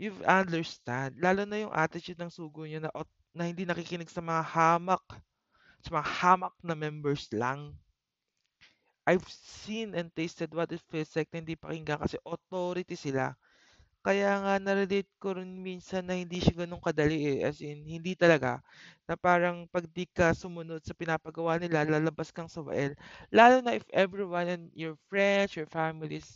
you 0.00 0.16
understand. 0.24 1.12
Lalo 1.20 1.44
na 1.44 1.60
yung 1.60 1.76
attitude 1.76 2.16
ng 2.16 2.32
sugo 2.32 2.64
niya 2.64 2.88
na, 2.88 2.90
na 3.36 3.44
hindi 3.44 3.68
nakikinig 3.68 4.08
sa 4.08 4.24
mga 4.24 4.40
hamak, 4.48 5.04
sa 5.84 5.88
mga 5.92 6.06
hamak 6.24 6.56
na 6.64 6.72
members 6.72 7.28
lang. 7.36 7.76
I've 9.04 9.28
seen 9.28 9.92
and 9.92 10.08
tasted 10.16 10.56
what 10.56 10.72
it 10.72 10.82
feels 10.88 11.12
like 11.14 11.28
na 11.30 11.44
hindi 11.44 11.54
pakinggan 11.54 12.00
kasi 12.00 12.16
authority 12.24 12.96
sila. 12.96 13.36
Kaya 14.06 14.30
nga 14.42 14.54
na-relate 14.62 15.10
ko 15.22 15.28
rin 15.38 15.50
minsan 15.68 16.06
na 16.06 16.14
hindi 16.20 16.38
siya 16.38 16.54
gano'n 16.62 16.78
kadali 16.86 17.18
eh, 17.32 17.38
as 17.48 17.58
in 17.70 17.82
hindi 17.94 18.12
talaga, 18.22 18.52
na 19.08 19.14
parang 19.26 19.66
'pag 19.72 19.84
'di 19.90 20.06
ka 20.16 20.30
sumunod 20.42 20.80
sa 20.86 20.94
pinapagawa 21.00 21.58
nila 21.58 21.82
lalabas 21.82 22.30
kang 22.30 22.46
sawael. 22.56 22.92
Lalo 23.34 23.56
na 23.60 23.74
if 23.74 23.86
everyone 23.90 24.46
and 24.54 24.64
your 24.78 24.94
friends, 25.10 25.58
your 25.58 25.66
families 25.66 26.28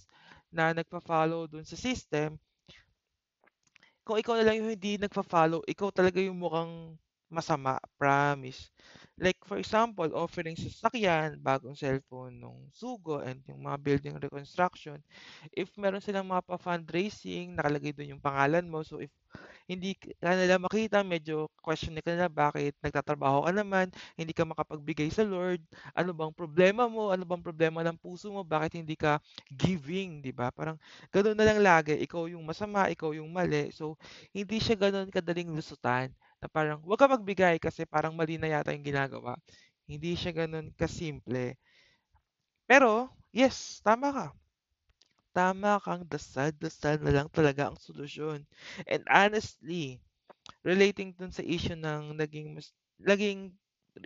na 0.50 0.74
nagfa-follow 0.74 1.46
dun 1.46 1.62
sa 1.62 1.78
system, 1.78 2.34
kung 4.06 4.18
ikaw 4.20 4.34
na 4.36 4.44
lang 4.50 4.56
yung 4.60 4.72
hindi 4.74 4.98
nagfa-follow, 4.98 5.62
ikaw 5.68 5.88
talaga 5.94 6.18
yung 6.20 6.40
mukhang 6.40 6.98
masama, 7.30 7.78
promise. 8.00 8.72
Like 9.20 9.36
for 9.44 9.60
example, 9.60 10.08
offering 10.16 10.56
sasakyan, 10.56 11.36
bagong 11.44 11.76
cellphone 11.76 12.40
nung 12.40 12.72
sugo 12.72 13.20
and 13.20 13.44
yung 13.44 13.60
mga 13.68 13.76
building 13.84 14.14
reconstruction. 14.16 14.96
If 15.52 15.76
meron 15.76 16.00
silang 16.00 16.26
mga 16.32 16.42
pa-fundraising, 16.48 17.52
nakalagay 17.52 17.92
dun 17.92 18.16
yung 18.16 18.24
pangalan 18.24 18.64
mo. 18.64 18.80
So 18.80 18.98
if 19.04 19.12
hindi 19.70 19.94
ka 19.94 20.34
nila 20.34 20.56
makita, 20.58 21.04
medyo 21.06 21.46
question 21.62 21.94
ka 22.00 22.10
nila 22.10 22.26
bakit 22.32 22.74
nagtatrabaho 22.82 23.46
ka 23.46 23.52
naman, 23.54 23.86
hindi 24.18 24.32
ka 24.34 24.42
makapagbigay 24.48 25.08
sa 25.12 25.22
Lord, 25.22 25.62
ano 25.94 26.10
bang 26.16 26.32
problema 26.34 26.88
mo, 26.90 27.12
ano 27.14 27.22
bang 27.28 27.44
problema 27.44 27.84
ng 27.86 27.96
puso 28.00 28.32
mo, 28.34 28.42
bakit 28.42 28.80
hindi 28.80 28.96
ka 28.98 29.20
giving, 29.52 30.24
di 30.24 30.32
ba? 30.34 30.50
Parang 30.50 30.76
gano'n 31.14 31.36
na 31.38 31.46
lang 31.46 31.60
lagi, 31.62 31.94
ikaw 32.02 32.26
yung 32.26 32.42
masama, 32.42 32.90
ikaw 32.90 33.14
yung 33.14 33.30
mali. 33.30 33.70
So, 33.70 33.94
hindi 34.34 34.58
siya 34.58 34.74
gano'n 34.78 35.12
kadaling 35.12 35.52
lusutan 35.54 36.10
na 36.42 36.48
parang 36.50 36.80
huwag 36.84 36.98
ka 37.00 37.06
magbigay 37.10 37.56
kasi 37.62 37.84
parang 37.88 38.16
mali 38.16 38.36
na 38.40 38.48
yata 38.52 38.72
yung 38.74 38.84
ginagawa. 38.86 39.36
Hindi 39.88 40.14
siya 40.16 40.32
gano'n 40.34 40.72
kasimple. 40.78 41.56
Pero, 42.68 43.08
yes, 43.32 43.80
tama 43.84 44.08
ka. 44.12 44.26
Tama 45.34 45.78
kang 45.84 46.02
dasal-dasal 46.10 46.98
na 47.02 47.10
lang 47.14 47.28
talaga 47.30 47.70
ang 47.70 47.78
solusyon. 47.78 48.42
And 48.90 49.02
honestly, 49.06 50.02
relating 50.66 51.14
dun 51.18 51.32
sa 51.34 51.44
issue 51.46 51.78
ng 51.78 52.18
naging 52.18 52.56
mas 52.58 52.72
naging 53.00 53.54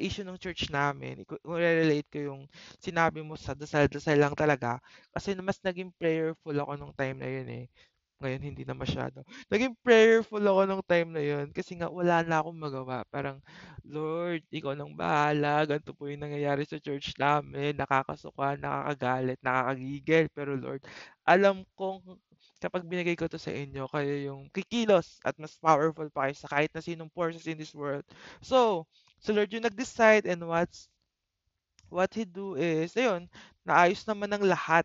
issue 0.01 0.25
ng 0.27 0.39
church 0.41 0.69
namin, 0.73 1.23
iku 1.25 1.37
relate 1.47 2.09
ko 2.11 2.19
yung 2.35 2.43
sinabi 2.83 3.21
mo 3.25 3.37
sa 3.39 3.53
dasal-dasal 3.57 4.17
lang 4.21 4.35
talaga, 4.37 4.81
kasi 5.15 5.35
mas 5.41 5.61
naging 5.65 5.93
prayerful 5.99 6.55
ako 6.57 6.73
nung 6.79 6.95
time 6.97 7.19
na 7.21 7.29
yun, 7.31 7.49
eh. 7.51 7.67
Ngayon 8.25 8.43
hindi 8.43 8.65
na 8.65 8.73
masyado. 8.73 9.21
Naging 9.53 9.77
prayerful 9.85 10.41
ako 10.41 10.61
nung 10.65 10.85
time 10.89 11.11
na 11.13 11.23
yun 11.23 11.47
kasi 11.53 11.77
nga 11.77 11.93
wala 11.93 12.25
na 12.25 12.41
akong 12.41 12.57
magawa. 12.57 13.05
Parang, 13.13 13.39
Lord, 13.85 14.41
ikaw 14.49 14.73
nang 14.73 14.97
bahala. 14.97 15.69
Ganito 15.69 15.93
po 15.93 16.09
yung 16.09 16.25
nangyayari 16.25 16.65
sa 16.65 16.81
church 16.81 17.13
namin. 17.21 17.77
Nakakasuka, 17.77 18.57
nakakagalit, 18.57 19.39
nakakagigil. 19.45 20.27
Pero 20.33 20.57
Lord, 20.57 20.81
alam 21.29 21.63
kong 21.77 22.01
kapag 22.65 22.89
binigay 22.89 23.13
ko 23.13 23.29
to 23.29 23.37
sa 23.37 23.53
inyo, 23.53 23.85
kayo 23.93 24.15
yung 24.33 24.43
kikilos 24.49 25.21
at 25.21 25.37
mas 25.37 25.53
powerful 25.61 26.09
pa 26.09 26.29
kayo 26.29 26.35
sa 26.41 26.49
kahit 26.49 26.73
na 26.73 26.81
sinong 26.81 27.13
forces 27.13 27.45
in 27.45 27.61
this 27.61 27.77
world. 27.77 28.05
So, 28.41 28.89
so 29.21 29.37
Lord 29.37 29.53
yung 29.53 29.69
nag-decide 29.69 30.25
and 30.25 30.41
what's 30.49 30.89
what 31.89 32.13
he 32.15 32.25
do 32.25 32.57
is, 32.59 32.93
ayun, 32.97 33.29
naayos 33.65 34.05
naman 34.09 34.33
ng 34.33 34.45
lahat. 34.49 34.85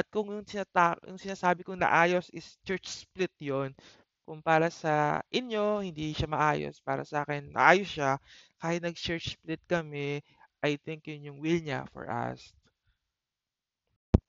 At 0.00 0.08
kung 0.08 0.32
yung, 0.32 0.48
sinata 0.48 0.96
yung 1.04 1.20
sinasabi 1.20 1.60
kong 1.60 1.84
naayos 1.84 2.32
is 2.32 2.56
church 2.64 2.88
split 2.88 3.32
yon 3.36 3.76
kung 4.24 4.40
para 4.40 4.70
sa 4.70 5.26
inyo, 5.28 5.82
hindi 5.82 6.14
siya 6.14 6.30
maayos. 6.30 6.78
Para 6.80 7.02
sa 7.02 7.26
akin, 7.26 7.50
naayos 7.50 7.98
siya. 7.98 8.16
Kahit 8.62 8.78
nag-church 8.78 9.34
split 9.34 9.58
kami, 9.66 10.22
I 10.62 10.78
think 10.78 11.10
yun 11.10 11.26
yung 11.34 11.38
will 11.42 11.58
niya 11.58 11.84
for 11.90 12.06
us. 12.06 12.54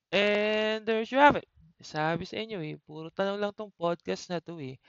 And 0.09 0.83
there 0.89 1.05
you 1.05 1.21
have 1.21 1.37
it. 1.37 1.45
Sabi 1.85 2.25
sa 2.25 2.41
inyo 2.41 2.65
eh, 2.65 2.81
puro 2.81 3.13
tanong 3.13 3.37
lang 3.39 3.53
tong 3.53 3.69
podcast 3.77 4.33
na 4.33 4.41
to 4.41 4.57
eh. 4.57 4.81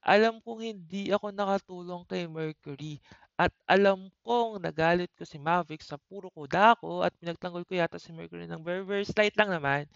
Alam 0.00 0.40
kong 0.40 0.64
hindi 0.64 1.12
ako 1.12 1.28
nakatulong 1.28 2.08
kay 2.08 2.24
Mercury 2.24 3.04
at 3.34 3.50
alam 3.66 4.06
kong 4.22 4.62
nagalit 4.62 5.10
ko 5.18 5.26
si 5.26 5.42
Mavic 5.42 5.82
sa 5.82 5.98
puro 5.98 6.30
ko 6.30 6.46
dako 6.46 7.02
at 7.02 7.10
pinagtanggol 7.18 7.66
ko 7.66 7.74
yata 7.74 7.98
si 7.98 8.14
Mercury 8.14 8.46
ng 8.46 8.62
very 8.62 8.86
very 8.86 9.02
slight 9.02 9.34
lang 9.34 9.50
naman. 9.50 9.90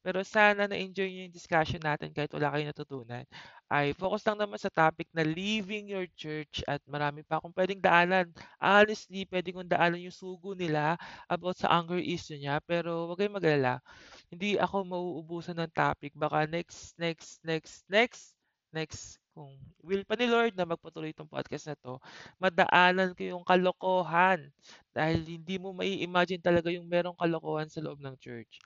Pero 0.00 0.24
sana 0.24 0.64
na-enjoy 0.64 1.08
niyo 1.10 1.20
yung 1.28 1.36
discussion 1.36 1.82
natin 1.84 2.14
kahit 2.16 2.32
wala 2.32 2.48
kayong 2.54 2.72
natutunan. 2.72 3.24
Ay 3.68 3.92
focus 3.92 4.24
lang 4.24 4.40
naman 4.40 4.56
sa 4.56 4.72
topic 4.72 5.04
na 5.12 5.20
leaving 5.20 5.92
your 5.92 6.08
church 6.16 6.64
at 6.64 6.80
marami 6.88 7.20
pa 7.26 7.36
akong 7.36 7.52
pwedeng 7.52 7.84
daanan. 7.84 8.32
Honestly, 8.56 9.28
pwede 9.28 9.52
kong 9.52 9.68
daanan 9.68 10.00
yung 10.00 10.14
sugo 10.14 10.56
nila 10.56 10.96
about 11.28 11.60
sa 11.60 11.68
anger 11.76 12.00
issue 12.00 12.40
niya 12.40 12.56
pero 12.64 13.12
wag 13.12 13.20
kayong 13.20 13.36
magalala. 13.36 13.84
Hindi 14.32 14.56
ako 14.56 14.76
mauubusan 14.88 15.60
ng 15.60 15.72
topic. 15.76 16.16
Baka 16.16 16.48
next, 16.48 16.96
next, 16.96 17.44
next, 17.44 17.84
next, 17.92 18.37
next 18.74 19.18
kung 19.34 19.54
will 19.86 20.02
pa 20.02 20.18
ni 20.18 20.26
Lord 20.26 20.52
na 20.58 20.66
magpatuloy 20.66 21.14
itong 21.14 21.30
podcast 21.30 21.70
na 21.70 21.76
to, 21.78 22.02
madaanan 22.42 23.14
ko 23.14 23.22
yung 23.22 23.44
kalokohan 23.46 24.50
dahil 24.90 25.22
hindi 25.22 25.56
mo 25.62 25.70
mai-imagine 25.76 26.42
talaga 26.42 26.68
yung 26.74 26.90
merong 26.90 27.14
kalokohan 27.14 27.70
sa 27.70 27.78
loob 27.84 28.02
ng 28.02 28.18
church. 28.18 28.58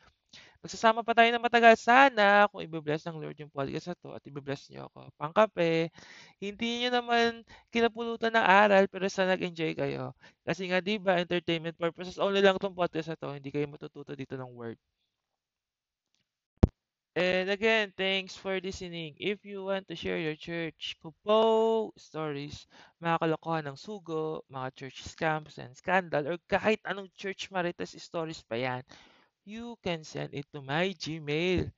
Magsasama 0.63 1.03
pa 1.03 1.13
tayo 1.13 1.29
ng 1.35 1.43
matagal 1.43 1.75
sana 1.77 2.47
kung 2.49 2.63
i-bless 2.65 3.05
ng 3.11 3.19
Lord 3.19 3.37
yung 3.37 3.53
podcast 3.53 3.93
na 3.93 3.97
to 3.99 4.09
at 4.15 4.23
i-bless 4.25 4.71
niyo 4.71 4.89
ako. 4.89 5.11
Pangkape, 5.19 5.91
hindi 6.39 6.69
niyo 6.87 6.91
naman 6.95 7.43
kinapulutan 7.75 8.33
ng 8.39 8.47
aral 8.47 8.85
pero 8.89 9.05
sana 9.11 9.35
nag-enjoy 9.35 9.75
kayo. 9.75 10.15
Kasi 10.47 10.71
nga 10.71 10.79
'di 10.79 11.03
ba, 11.03 11.19
entertainment 11.19 11.75
purposes 11.77 12.17
only 12.23 12.41
lang 12.41 12.57
tong 12.63 12.79
podcast 12.79 13.13
na 13.13 13.19
to, 13.19 13.35
hindi 13.35 13.51
kayo 13.51 13.67
matututo 13.69 14.15
dito 14.15 14.39
ng 14.39 14.51
word. 14.55 14.79
And 17.17 17.49
again, 17.51 17.93
thanks 17.97 18.37
for 18.37 18.61
listening. 18.61 19.17
If 19.21 19.45
you 19.45 19.65
want 19.65 19.89
to 19.89 19.97
share 19.97 20.17
your 20.21 20.37
church 20.37 20.97
kupo 21.01 21.93
stories, 21.97 22.65
mga 23.05 23.21
kalokohan 23.21 23.65
ng 23.69 23.77
sugo, 23.81 24.45
mga 24.53 24.69
church 24.77 25.05
scams 25.05 25.57
and 25.61 25.77
scandal, 25.77 26.25
or 26.25 26.37
kahit 26.49 26.81
anong 26.89 27.13
church 27.17 27.49
maritas 27.53 27.97
stories 28.01 28.41
pa 28.45 28.57
yan, 28.57 28.83
you 29.45 29.77
can 29.85 30.05
send 30.05 30.33
it 30.33 30.49
to 30.53 30.61
my 30.65 30.93
Gmail. 30.97 31.69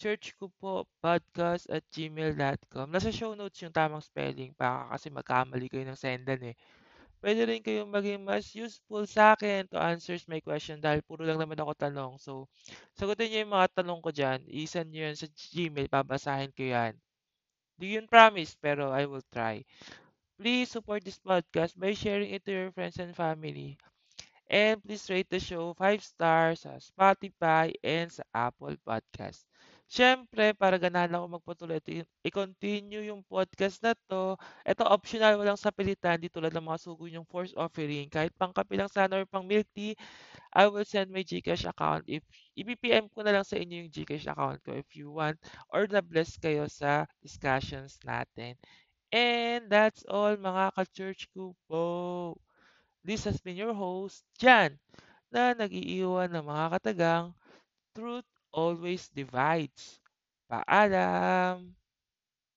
Church 0.00 0.32
ko 0.40 0.50
at 1.70 1.84
gmail.com. 1.92 2.86
Nasa 2.90 3.12
show 3.12 3.36
notes 3.36 3.60
yung 3.62 3.72
tamang 3.72 4.02
spelling 4.04 4.52
baka 4.56 4.96
kasi 4.96 5.08
magkamali 5.12 5.68
kayo 5.68 5.84
ng 5.86 6.00
sendan 6.00 6.40
eh. 6.52 6.56
Pwede 7.22 7.42
rin 7.48 7.62
kayong 7.64 7.88
maging 7.96 8.20
mas 8.28 8.46
useful 8.52 9.04
sa 9.08 9.32
akin 9.38 9.64
to 9.70 9.78
answers 9.80 10.26
my 10.28 10.40
question 10.48 10.76
dahil 10.82 11.00
puro 11.08 11.22
lang 11.24 11.38
naman 11.40 11.56
ako 11.62 11.72
tanong. 11.84 12.12
So, 12.20 12.32
sagutin 12.98 13.30
niyo 13.32 13.40
yung 13.46 13.54
mga 13.56 13.68
tanong 13.80 14.00
ko 14.04 14.10
dyan. 14.12 14.40
I-send 14.50 14.88
niyo 14.90 15.02
yan 15.08 15.16
sa 15.18 15.28
Gmail. 15.30 15.88
Babasahin 15.88 16.52
ko 16.52 16.62
yan. 16.66 16.92
Di 17.80 17.86
yun 17.98 18.08
promise, 18.08 18.56
pero 18.56 18.90
I 18.96 19.04
will 19.04 19.24
try. 19.32 19.60
Please 20.40 20.70
support 20.72 21.04
this 21.04 21.20
podcast 21.22 21.74
by 21.78 21.92
sharing 21.94 22.32
it 22.34 22.44
to 22.46 22.52
your 22.52 22.70
friends 22.72 22.98
and 23.00 23.14
family. 23.16 23.78
And 24.50 24.80
please 24.82 25.10
rate 25.10 25.30
the 25.30 25.40
show 25.42 25.74
5 25.74 26.02
stars 26.02 26.64
sa 26.64 26.78
Spotify 26.80 27.74
and 27.84 28.08
sa 28.12 28.24
Apple 28.34 28.76
Podcast. 28.86 29.44
Siyempre, 29.92 30.56
para 30.56 30.80
ganahan 30.80 31.12
ako 31.20 31.26
magpatuloy 31.36 31.76
i-continue 32.24 33.04
yung 33.12 33.20
podcast 33.28 33.76
na 33.84 33.92
to, 34.08 34.40
ito 34.64 34.82
optional, 34.88 35.36
walang 35.36 35.60
sapilitan, 35.60 36.16
di 36.16 36.32
tulad 36.32 36.48
ng 36.56 36.64
mga 36.64 36.80
sugo 36.80 37.04
yung 37.12 37.28
force 37.28 37.52
offering. 37.64 38.08
Kahit 38.08 38.32
pang 38.40 38.56
kape 38.56 38.72
lang 38.80 38.88
sana 38.88 39.20
or 39.20 39.26
pang 39.28 39.44
milk 39.44 39.68
tea, 39.76 39.92
I 40.54 40.68
will 40.72 40.86
send 40.88 41.10
my 41.12 41.24
Gcash 41.26 41.66
account. 41.68 42.04
If 42.08 42.24
i-PPM 42.56 43.08
ko 43.12 43.20
na 43.24 43.36
lang 43.36 43.46
sa 43.48 43.56
inyo 43.60 43.84
yung 43.88 43.92
Gcash 43.92 44.28
account 44.32 44.60
ko 44.64 44.72
if 44.76 44.88
you 44.96 45.12
want 45.12 45.36
or 45.72 45.84
na-bless 45.88 46.40
kayo 46.40 46.64
sa 46.72 47.04
discussions 47.20 48.00
natin. 48.06 48.56
And 49.12 49.68
that's 49.72 50.04
all 50.08 50.36
mga 50.36 50.72
ka-church 50.76 51.28
ko 51.36 51.56
po. 51.68 51.84
This 53.04 53.24
has 53.30 53.38
been 53.40 53.54
your 53.56 53.74
host, 53.74 54.24
Jan, 54.42 54.78
na 55.30 55.54
nag-iiwan 55.54 56.30
ng 56.34 56.46
mga 56.46 56.66
katagang 56.78 57.26
truth 57.96 58.26
always 58.52 59.08
divides. 59.08 60.00
Paalam! 60.50 61.74